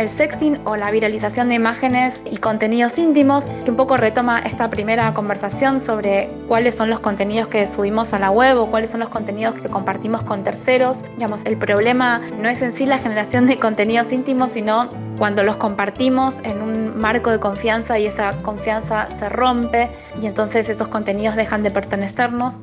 el 0.00 0.08
sexting 0.08 0.60
o 0.64 0.76
la 0.76 0.90
viralización 0.90 1.50
de 1.50 1.56
imágenes 1.56 2.20
y 2.30 2.38
contenidos 2.38 2.96
íntimos, 2.96 3.44
que 3.64 3.70
un 3.70 3.76
poco 3.76 3.98
retoma 3.98 4.38
esta 4.38 4.70
primera 4.70 5.12
conversación 5.12 5.82
sobre 5.82 6.30
cuáles 6.48 6.74
son 6.74 6.88
los 6.88 7.00
contenidos 7.00 7.48
que 7.48 7.66
subimos 7.66 8.14
a 8.14 8.18
la 8.18 8.30
web 8.30 8.56
o 8.56 8.70
cuáles 8.70 8.90
son 8.90 9.00
los 9.00 9.10
contenidos 9.10 9.56
que 9.56 9.68
compartimos 9.68 10.22
con 10.22 10.42
terceros. 10.42 10.96
Digamos, 11.16 11.40
el 11.44 11.58
problema 11.58 12.22
no 12.40 12.48
es 12.48 12.62
en 12.62 12.72
sí 12.72 12.86
la 12.86 12.96
generación 12.96 13.46
de 13.46 13.58
contenidos 13.58 14.10
íntimos, 14.10 14.52
sino 14.52 14.88
cuando 15.20 15.42
los 15.42 15.56
compartimos 15.56 16.36
en 16.44 16.62
un 16.62 16.98
marco 16.98 17.30
de 17.30 17.38
confianza 17.38 17.98
y 17.98 18.06
esa 18.06 18.40
confianza 18.40 19.06
se 19.18 19.28
rompe 19.28 19.90
y 20.22 20.24
entonces 20.24 20.70
esos 20.70 20.88
contenidos 20.88 21.36
dejan 21.36 21.62
de 21.62 21.70
pertenecernos 21.70 22.62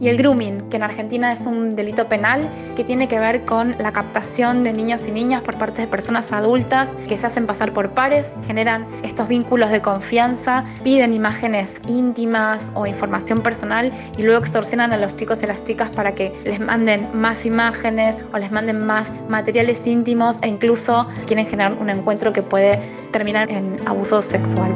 y 0.00 0.08
el 0.08 0.16
grooming, 0.16 0.68
que 0.70 0.76
en 0.76 0.82
Argentina 0.82 1.32
es 1.32 1.40
un 1.46 1.74
delito 1.74 2.08
penal 2.08 2.48
que 2.76 2.84
tiene 2.84 3.08
que 3.08 3.18
ver 3.18 3.44
con 3.44 3.74
la 3.78 3.92
captación 3.92 4.64
de 4.64 4.72
niños 4.72 5.06
y 5.08 5.10
niñas 5.10 5.42
por 5.42 5.56
parte 5.56 5.82
de 5.82 5.88
personas 5.88 6.32
adultas 6.32 6.90
que 7.08 7.18
se 7.18 7.26
hacen 7.26 7.46
pasar 7.46 7.72
por 7.72 7.90
pares, 7.90 8.34
generan 8.46 8.86
estos 9.02 9.28
vínculos 9.28 9.70
de 9.70 9.80
confianza, 9.80 10.64
piden 10.84 11.12
imágenes 11.12 11.80
íntimas 11.86 12.70
o 12.74 12.86
información 12.86 13.40
personal 13.40 13.92
y 14.16 14.22
luego 14.22 14.40
extorsionan 14.40 14.92
a 14.92 14.96
los 14.96 15.16
chicos 15.16 15.42
y 15.42 15.46
las 15.46 15.64
chicas 15.64 15.90
para 15.90 16.14
que 16.14 16.32
les 16.44 16.60
manden 16.60 17.08
más 17.14 17.44
imágenes 17.46 18.16
o 18.32 18.38
les 18.38 18.50
manden 18.50 18.84
más 18.86 19.12
materiales 19.28 19.86
íntimos 19.86 20.36
e 20.42 20.48
incluso 20.48 21.08
quieren 21.26 21.46
generar 21.46 21.74
un 21.74 21.90
encuentro 21.90 22.32
que 22.32 22.42
puede 22.42 22.80
terminar 23.10 23.50
en 23.50 23.76
abuso 23.86 24.22
sexual. 24.22 24.74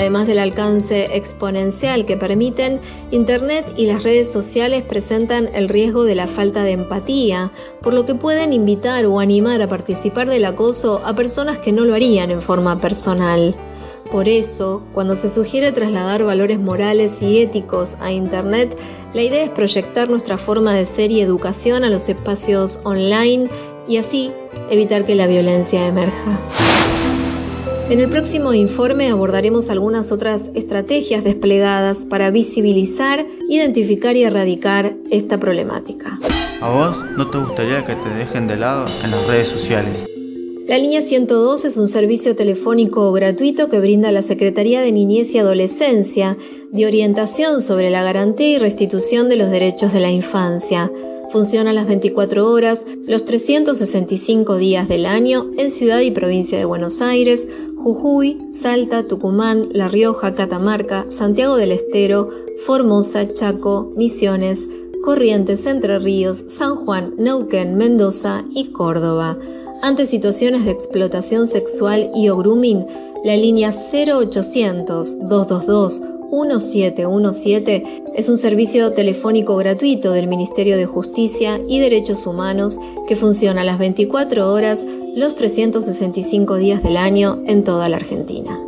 Además 0.00 0.26
del 0.26 0.38
alcance 0.38 1.14
exponencial 1.14 2.06
que 2.06 2.16
permiten, 2.16 2.80
Internet 3.10 3.70
y 3.76 3.84
las 3.84 4.02
redes 4.02 4.32
sociales 4.32 4.82
presentan 4.82 5.50
el 5.52 5.68
riesgo 5.68 6.04
de 6.04 6.14
la 6.14 6.26
falta 6.26 6.64
de 6.64 6.70
empatía, 6.70 7.52
por 7.82 7.92
lo 7.92 8.06
que 8.06 8.14
pueden 8.14 8.54
invitar 8.54 9.04
o 9.04 9.20
animar 9.20 9.60
a 9.60 9.66
participar 9.66 10.30
del 10.30 10.46
acoso 10.46 11.02
a 11.04 11.14
personas 11.14 11.58
que 11.58 11.72
no 11.72 11.84
lo 11.84 11.94
harían 11.94 12.30
en 12.30 12.40
forma 12.40 12.80
personal. 12.80 13.54
Por 14.10 14.26
eso, 14.26 14.82
cuando 14.94 15.16
se 15.16 15.28
sugiere 15.28 15.70
trasladar 15.70 16.24
valores 16.24 16.60
morales 16.60 17.20
y 17.20 17.38
éticos 17.38 17.96
a 18.00 18.10
Internet, 18.10 18.74
la 19.12 19.22
idea 19.22 19.44
es 19.44 19.50
proyectar 19.50 20.08
nuestra 20.08 20.38
forma 20.38 20.72
de 20.72 20.86
ser 20.86 21.10
y 21.10 21.20
educación 21.20 21.84
a 21.84 21.90
los 21.90 22.08
espacios 22.08 22.80
online 22.84 23.50
y 23.86 23.98
así 23.98 24.32
evitar 24.70 25.04
que 25.04 25.14
la 25.14 25.26
violencia 25.26 25.86
emerja. 25.86 26.40
En 27.90 27.98
el 27.98 28.08
próximo 28.08 28.54
informe 28.54 29.08
abordaremos 29.08 29.68
algunas 29.68 30.12
otras 30.12 30.52
estrategias 30.54 31.24
desplegadas 31.24 32.06
para 32.08 32.30
visibilizar, 32.30 33.26
identificar 33.48 34.16
y 34.16 34.22
erradicar 34.22 34.94
esta 35.10 35.40
problemática. 35.40 36.20
¿A 36.60 36.70
vos 36.70 37.04
no 37.16 37.28
te 37.30 37.38
gustaría 37.38 37.84
que 37.84 37.96
te 37.96 38.08
dejen 38.10 38.46
de 38.46 38.58
lado 38.58 38.86
en 39.04 39.10
las 39.10 39.26
redes 39.26 39.48
sociales? 39.48 40.06
La 40.68 40.78
línea 40.78 41.02
102 41.02 41.64
es 41.64 41.76
un 41.78 41.88
servicio 41.88 42.36
telefónico 42.36 43.10
gratuito 43.10 43.68
que 43.68 43.80
brinda 43.80 44.12
la 44.12 44.22
Secretaría 44.22 44.82
de 44.82 44.92
Niñez 44.92 45.34
y 45.34 45.38
Adolescencia 45.38 46.38
de 46.70 46.86
orientación 46.86 47.60
sobre 47.60 47.90
la 47.90 48.04
garantía 48.04 48.50
y 48.50 48.58
restitución 48.58 49.28
de 49.28 49.34
los 49.34 49.50
derechos 49.50 49.92
de 49.92 49.98
la 49.98 50.12
infancia. 50.12 50.92
Funciona 51.30 51.72
las 51.72 51.86
24 51.86 52.50
horas, 52.50 52.84
los 53.06 53.24
365 53.24 54.56
días 54.56 54.88
del 54.88 55.06
año 55.06 55.50
en 55.56 55.70
Ciudad 55.70 56.00
y 56.00 56.10
Provincia 56.10 56.58
de 56.58 56.64
Buenos 56.64 57.00
Aires, 57.00 57.46
Jujuy, 57.76 58.38
Salta, 58.50 59.06
Tucumán, 59.06 59.68
La 59.70 59.86
Rioja, 59.86 60.34
Catamarca, 60.34 61.04
Santiago 61.08 61.54
del 61.54 61.70
Estero, 61.70 62.30
Formosa, 62.66 63.32
Chaco, 63.32 63.92
Misiones, 63.96 64.66
Corrientes, 65.04 65.66
Entre 65.66 66.00
Ríos, 66.00 66.44
San 66.48 66.74
Juan, 66.74 67.14
Neuquén, 67.16 67.76
Mendoza 67.76 68.44
y 68.52 68.72
Córdoba. 68.72 69.38
Ante 69.82 70.06
situaciones 70.06 70.64
de 70.64 70.72
explotación 70.72 71.46
sexual 71.46 72.10
y 72.12 72.28
o 72.28 72.36
grooming, 72.36 72.86
La 73.24 73.36
línea 73.36 73.70
0800-222-1717 76.30 78.12
es 78.14 78.28
un 78.28 78.38
servicio 78.38 78.92
telefónico 78.92 79.56
gratuito 79.56 80.12
del 80.12 80.28
Ministerio 80.28 80.76
de 80.76 80.86
Justicia 80.86 81.60
y 81.68 81.80
Derechos 81.80 82.26
Humanos 82.26 82.78
que 83.06 83.16
funciona 83.16 83.64
las 83.64 83.78
24 83.78 84.52
horas, 84.52 84.84
los 85.14 85.34
365 85.34 86.56
días 86.56 86.82
del 86.82 86.96
año 86.96 87.42
en 87.46 87.64
toda 87.64 87.88
la 87.88 87.96
Argentina. 87.96 88.58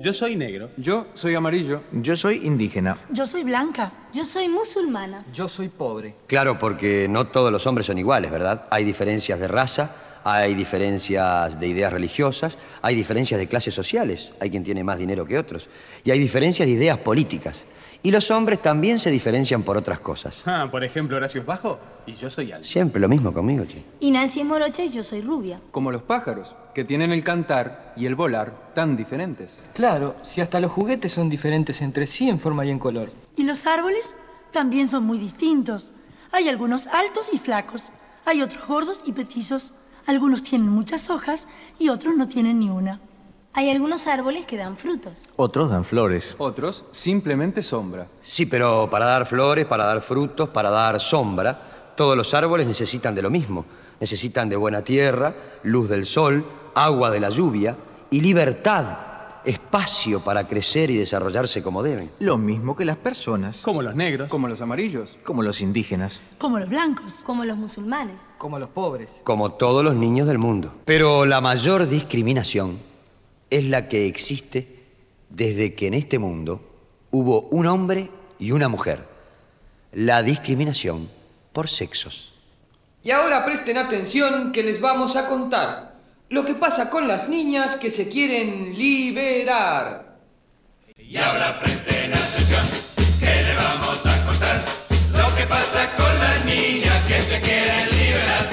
Yo 0.00 0.12
soy 0.12 0.36
negro. 0.36 0.70
Yo 0.76 1.06
soy 1.14 1.34
amarillo. 1.34 1.82
Yo 1.90 2.16
soy 2.16 2.46
indígena. 2.46 2.98
Yo 3.10 3.26
soy 3.26 3.42
blanca. 3.42 3.92
Yo 4.12 4.24
soy 4.24 4.48
musulmana. 4.48 5.24
Yo 5.32 5.48
soy 5.48 5.68
pobre. 5.68 6.14
Claro, 6.28 6.56
porque 6.58 7.08
no 7.08 7.26
todos 7.26 7.50
los 7.50 7.66
hombres 7.66 7.88
son 7.88 7.98
iguales, 7.98 8.30
¿verdad? 8.30 8.66
Hay 8.70 8.84
diferencias 8.84 9.40
de 9.40 9.48
raza, 9.48 9.96
hay 10.24 10.54
diferencias 10.54 11.58
de 11.58 11.66
ideas 11.66 11.92
religiosas, 11.92 12.58
hay 12.82 12.94
diferencias 12.94 13.38
de 13.38 13.46
clases 13.46 13.74
sociales, 13.74 14.32
hay 14.40 14.50
quien 14.50 14.64
tiene 14.64 14.84
más 14.84 14.98
dinero 14.98 15.26
que 15.26 15.38
otros, 15.38 15.68
y 16.04 16.10
hay 16.10 16.18
diferencias 16.18 16.66
de 16.66 16.72
ideas 16.72 16.98
políticas. 16.98 17.66
Y 18.02 18.12
los 18.12 18.30
hombres 18.30 18.62
también 18.62 19.00
se 19.00 19.10
diferencian 19.10 19.64
por 19.64 19.76
otras 19.76 19.98
cosas. 19.98 20.42
Ah, 20.46 20.68
por 20.70 20.84
ejemplo, 20.84 21.16
Horacio 21.16 21.40
es 21.40 21.46
bajo 21.46 21.80
y 22.06 22.14
yo 22.14 22.30
soy 22.30 22.52
alto. 22.52 22.66
Siempre 22.66 23.00
lo 23.00 23.08
mismo 23.08 23.32
conmigo, 23.32 23.64
che. 23.64 23.82
Y 23.98 24.12
Nancy 24.12 24.40
es 24.40 24.46
morocha 24.46 24.84
y 24.84 24.88
yo 24.88 25.02
soy 25.02 25.20
rubia. 25.20 25.60
Como 25.72 25.90
los 25.90 26.02
pájaros, 26.02 26.54
que 26.74 26.84
tienen 26.84 27.10
el 27.10 27.24
cantar 27.24 27.92
y 27.96 28.06
el 28.06 28.14
volar 28.14 28.72
tan 28.72 28.96
diferentes. 28.96 29.64
Claro, 29.74 30.14
si 30.22 30.40
hasta 30.40 30.60
los 30.60 30.70
juguetes 30.70 31.10
son 31.10 31.28
diferentes 31.28 31.82
entre 31.82 32.06
sí 32.06 32.28
en 32.28 32.38
forma 32.38 32.64
y 32.64 32.70
en 32.70 32.78
color. 32.78 33.10
Y 33.34 33.42
los 33.42 33.66
árboles 33.66 34.14
también 34.52 34.86
son 34.86 35.04
muy 35.04 35.18
distintos. 35.18 35.90
Hay 36.30 36.48
algunos 36.48 36.86
altos 36.86 37.30
y 37.32 37.38
flacos. 37.38 37.90
Hay 38.24 38.42
otros 38.42 38.64
gordos 38.66 39.02
y 39.06 39.12
petizos. 39.12 39.74
Algunos 40.08 40.42
tienen 40.42 40.70
muchas 40.70 41.10
hojas 41.10 41.46
y 41.78 41.90
otros 41.90 42.16
no 42.16 42.28
tienen 42.28 42.60
ni 42.60 42.70
una. 42.70 42.98
Hay 43.52 43.68
algunos 43.68 44.06
árboles 44.06 44.46
que 44.46 44.56
dan 44.56 44.78
frutos. 44.78 45.28
Otros 45.36 45.68
dan 45.68 45.84
flores. 45.84 46.34
Otros 46.38 46.86
simplemente 46.90 47.62
sombra. 47.62 48.08
Sí, 48.22 48.46
pero 48.46 48.88
para 48.88 49.04
dar 49.04 49.26
flores, 49.26 49.66
para 49.66 49.84
dar 49.84 50.00
frutos, 50.00 50.48
para 50.48 50.70
dar 50.70 50.98
sombra, 50.98 51.92
todos 51.94 52.16
los 52.16 52.32
árboles 52.32 52.66
necesitan 52.66 53.14
de 53.14 53.20
lo 53.20 53.28
mismo. 53.28 53.66
Necesitan 54.00 54.48
de 54.48 54.56
buena 54.56 54.80
tierra, 54.80 55.34
luz 55.64 55.90
del 55.90 56.06
sol, 56.06 56.42
agua 56.74 57.10
de 57.10 57.20
la 57.20 57.28
lluvia 57.28 57.76
y 58.10 58.22
libertad, 58.22 59.07
espacio 59.48 60.20
para 60.20 60.46
crecer 60.46 60.90
y 60.90 60.96
desarrollarse 60.96 61.62
como 61.62 61.82
deben. 61.82 62.10
Lo 62.20 62.36
mismo 62.36 62.76
que 62.76 62.84
las 62.84 62.98
personas. 62.98 63.58
Como 63.62 63.82
los 63.82 63.96
negros. 63.96 64.28
Como 64.28 64.46
los 64.46 64.60
amarillos. 64.60 65.16
Como 65.24 65.42
los 65.42 65.62
indígenas. 65.62 66.20
Como 66.36 66.58
los 66.58 66.68
blancos. 66.68 67.14
Como 67.24 67.44
los 67.44 67.56
musulmanes. 67.56 68.30
Como 68.36 68.58
los 68.58 68.68
pobres. 68.68 69.22
Como 69.24 69.52
todos 69.52 69.82
los 69.82 69.94
niños 69.94 70.26
del 70.26 70.38
mundo. 70.38 70.74
Pero 70.84 71.24
la 71.24 71.40
mayor 71.40 71.88
discriminación 71.88 72.80
es 73.48 73.64
la 73.64 73.88
que 73.88 74.06
existe 74.06 74.84
desde 75.30 75.74
que 75.74 75.86
en 75.86 75.94
este 75.94 76.18
mundo 76.18 76.60
hubo 77.10 77.48
un 77.50 77.66
hombre 77.66 78.10
y 78.38 78.50
una 78.52 78.68
mujer. 78.68 79.08
La 79.92 80.22
discriminación 80.22 81.08
por 81.54 81.68
sexos. 81.68 82.34
Y 83.02 83.12
ahora 83.12 83.46
presten 83.46 83.78
atención 83.78 84.52
que 84.52 84.62
les 84.62 84.80
vamos 84.80 85.16
a 85.16 85.26
contar 85.26 85.87
lo 86.30 86.44
que 86.44 86.54
pasa 86.54 86.90
con 86.90 87.08
las 87.08 87.28
niñas 87.28 87.76
que 87.76 87.90
se 87.90 88.08
quieren 88.08 88.76
liberar. 88.76 90.18
Y 90.98 91.16
ahora 91.16 91.58
presten 91.58 92.12
atención 92.12 92.66
que 93.18 93.26
les 93.26 93.56
vamos 93.56 94.06
a 94.06 94.24
contar 94.26 94.60
lo 95.16 95.34
que 95.34 95.46
pasa 95.46 95.88
con 95.96 96.18
las 96.20 96.44
niñas 96.44 97.02
que 97.06 97.20
se 97.20 97.40
quieren 97.40 97.88
liberar, 97.90 98.48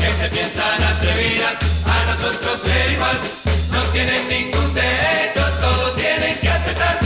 que 0.00 0.10
se 0.10 0.28
piensan 0.30 0.82
atrevidas 0.82 1.54
a 1.84 2.04
nosotros 2.06 2.60
ser 2.60 2.92
igual, 2.92 3.16
no 3.72 3.82
tienen 3.92 4.26
ningún 4.28 4.74
derecho, 4.74 5.44
todo 5.60 5.92
tienen 5.92 6.38
que 6.38 6.48
aceptar. 6.48 6.98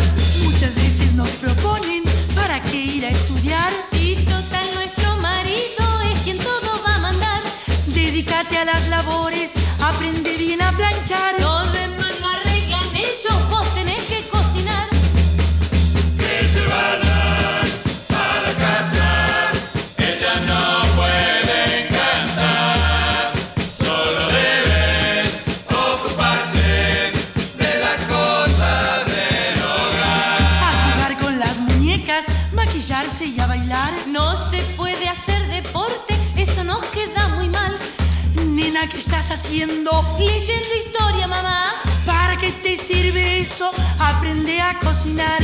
Muchas 0.45 0.75
veces 0.77 1.15
nos 1.15 1.31
proponen 1.31 2.05
para 2.37 2.61
qué 2.61 2.77
ir 2.77 3.07
a 3.07 3.09
estudiar. 3.09 3.73
Si 3.91 4.15
total 4.25 4.67
nuestro 4.75 5.17
marido 5.17 5.85
es 6.13 6.21
quien 6.21 6.39
todo 6.39 6.81
va 6.87 6.95
a 6.95 6.99
mandar. 7.01 7.41
Dedícate 7.89 8.57
a 8.59 8.65
las 8.65 8.89
labores, 8.89 9.51
aprende 9.93 10.37
bien 10.39 10.63
a 10.63 10.73
planchar. 10.73 11.52
Haciendo? 39.43 39.91
Leyendo 40.19 40.75
historia, 40.79 41.27
mamá. 41.27 41.75
¿Para 42.07 42.37
qué 42.37 42.53
te 42.63 42.77
sirve 42.77 43.22
eso? 43.43 43.73
Aprende 43.99 44.61
a 44.61 44.79
cocinar. 44.79 45.43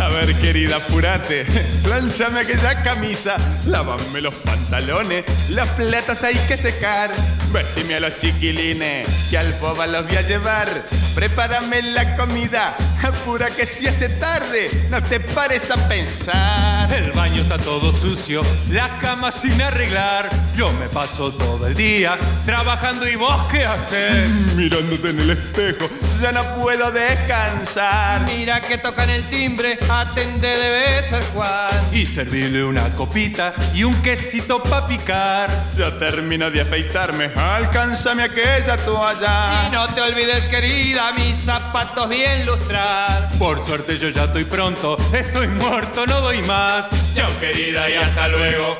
A 0.00 0.08
ver, 0.08 0.34
querida, 0.36 0.76
apurate. 0.76 1.44
Planchame 1.82 2.40
aquella 2.40 2.82
camisa, 2.82 3.36
lávame 3.66 4.20
los 4.20 4.34
pantalones, 4.34 5.24
las 5.50 5.68
platas 5.70 6.22
hay 6.22 6.36
que 6.46 6.56
secar. 6.56 7.10
Vestime 7.52 7.96
a 7.96 8.00
los 8.00 8.18
chiquilines, 8.20 9.06
que 9.28 9.38
al 9.38 9.52
foba 9.54 9.86
los 9.86 10.06
voy 10.06 10.16
a 10.16 10.22
llevar. 10.22 10.68
Prepárame 11.14 11.82
la 11.82 12.16
comida, 12.16 12.74
apura 13.02 13.50
que 13.50 13.66
si 13.66 13.86
hace 13.86 14.08
tarde, 14.08 14.70
no 14.88 15.02
te 15.02 15.20
pares 15.20 15.70
a 15.70 15.76
pensar. 15.88 16.92
El 16.92 17.12
baño 17.12 17.42
está 17.42 17.58
todo 17.58 17.92
sucio, 17.92 18.42
la 18.70 18.98
cama 18.98 19.30
sin 19.30 19.60
arreglar. 19.60 20.30
Yo 20.56 20.72
me 20.72 20.86
paso 20.88 21.32
todo 21.32 21.66
el 21.66 21.74
día 21.74 22.16
trabajando 22.46 23.06
y 23.06 23.16
vos 23.16 23.36
qué 23.50 23.66
haces. 23.66 24.30
Mirándote 24.56 25.10
en 25.10 25.20
el 25.20 25.30
espejo, 25.30 25.90
ya 26.22 26.30
no 26.30 26.44
puedo 26.54 26.92
descansar. 26.92 28.22
Mira 28.22 28.60
que 28.60 28.78
tocan 28.78 29.10
el 29.10 29.24
timbre, 29.24 29.76
atende 29.88 30.46
debe 30.56 31.02
ser 31.02 31.24
Juan. 31.34 31.70
Y 31.92 32.06
servirle 32.06 32.62
una 32.62 32.88
copita 32.90 33.52
y 33.74 33.82
un 33.82 34.00
quesito 34.02 34.62
pa' 34.62 34.86
picar. 34.86 35.50
Ya 35.76 35.98
termino 35.98 36.48
de 36.50 36.60
afeitarme, 36.60 37.32
alcánzame 37.34 38.22
aquella 38.22 38.76
toalla. 38.76 39.66
Y 39.66 39.72
no 39.72 39.92
te 39.94 40.00
olvides, 40.00 40.44
querida, 40.44 41.12
mis 41.12 41.36
zapatos 41.36 42.08
bien 42.08 42.46
lustrar. 42.46 43.28
Por 43.38 43.58
suerte 43.60 43.98
yo 43.98 44.10
ya 44.10 44.24
estoy 44.24 44.44
pronto, 44.44 44.96
estoy 45.12 45.48
muerto, 45.48 46.06
no 46.06 46.20
doy 46.20 46.40
más. 46.42 46.88
Chao 47.14 47.30
querida 47.40 47.90
y 47.90 47.94
hasta 47.94 48.28
luego. 48.28 48.78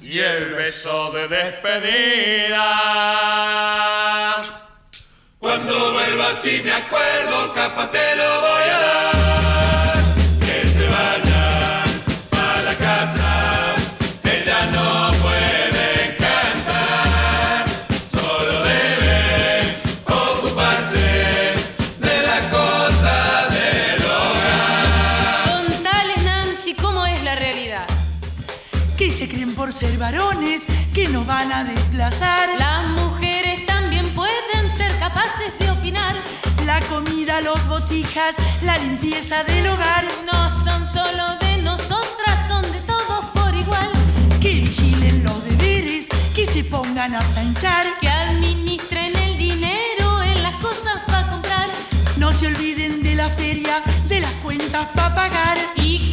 Y 0.00 0.18
el 0.18 0.54
beso 0.54 1.12
de 1.12 1.28
despedida. 1.28 2.58
Si 6.36 6.62
me 6.62 6.72
acuerdo, 6.72 7.52
capaz 7.54 7.90
te 7.90 8.16
lo 8.16 8.40
voy 8.42 8.57
comida, 37.04 37.40
los 37.40 37.66
botijas, 37.68 38.34
la 38.62 38.76
limpieza 38.78 39.44
del 39.44 39.66
hogar. 39.68 40.04
No 40.26 40.50
son 40.50 40.86
solo 40.86 41.36
de 41.40 41.62
nosotras, 41.62 42.48
son 42.48 42.62
de 42.72 42.80
todos 42.80 43.24
por 43.34 43.54
igual. 43.54 43.90
Que 44.40 44.54
vigilen 44.54 45.22
los 45.22 45.44
deberes, 45.44 46.06
que 46.34 46.44
se 46.46 46.64
pongan 46.64 47.14
a 47.14 47.20
planchar. 47.20 47.86
Que 48.00 48.08
administren 48.08 49.14
el 49.16 49.36
dinero 49.36 50.22
en 50.22 50.42
las 50.42 50.56
cosas 50.56 51.00
para 51.06 51.28
comprar. 51.28 51.68
No 52.16 52.32
se 52.32 52.48
olviden 52.48 53.02
de 53.02 53.14
la 53.14 53.28
feria, 53.28 53.82
de 54.08 54.20
las 54.20 54.32
cuentas 54.42 54.88
para 54.94 55.14
pagar. 55.14 55.58
Y 55.76 56.07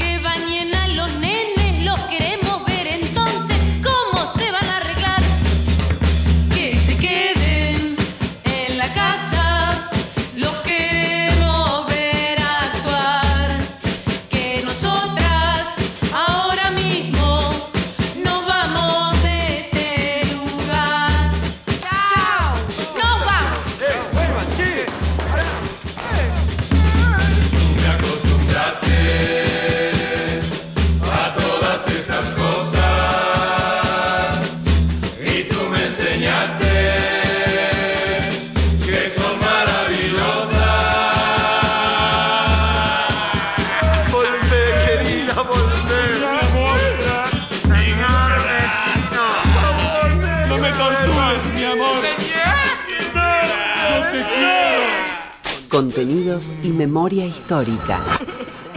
histórica. 57.45 57.99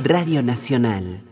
Radio 0.04 0.42
Nacional. 0.42 1.27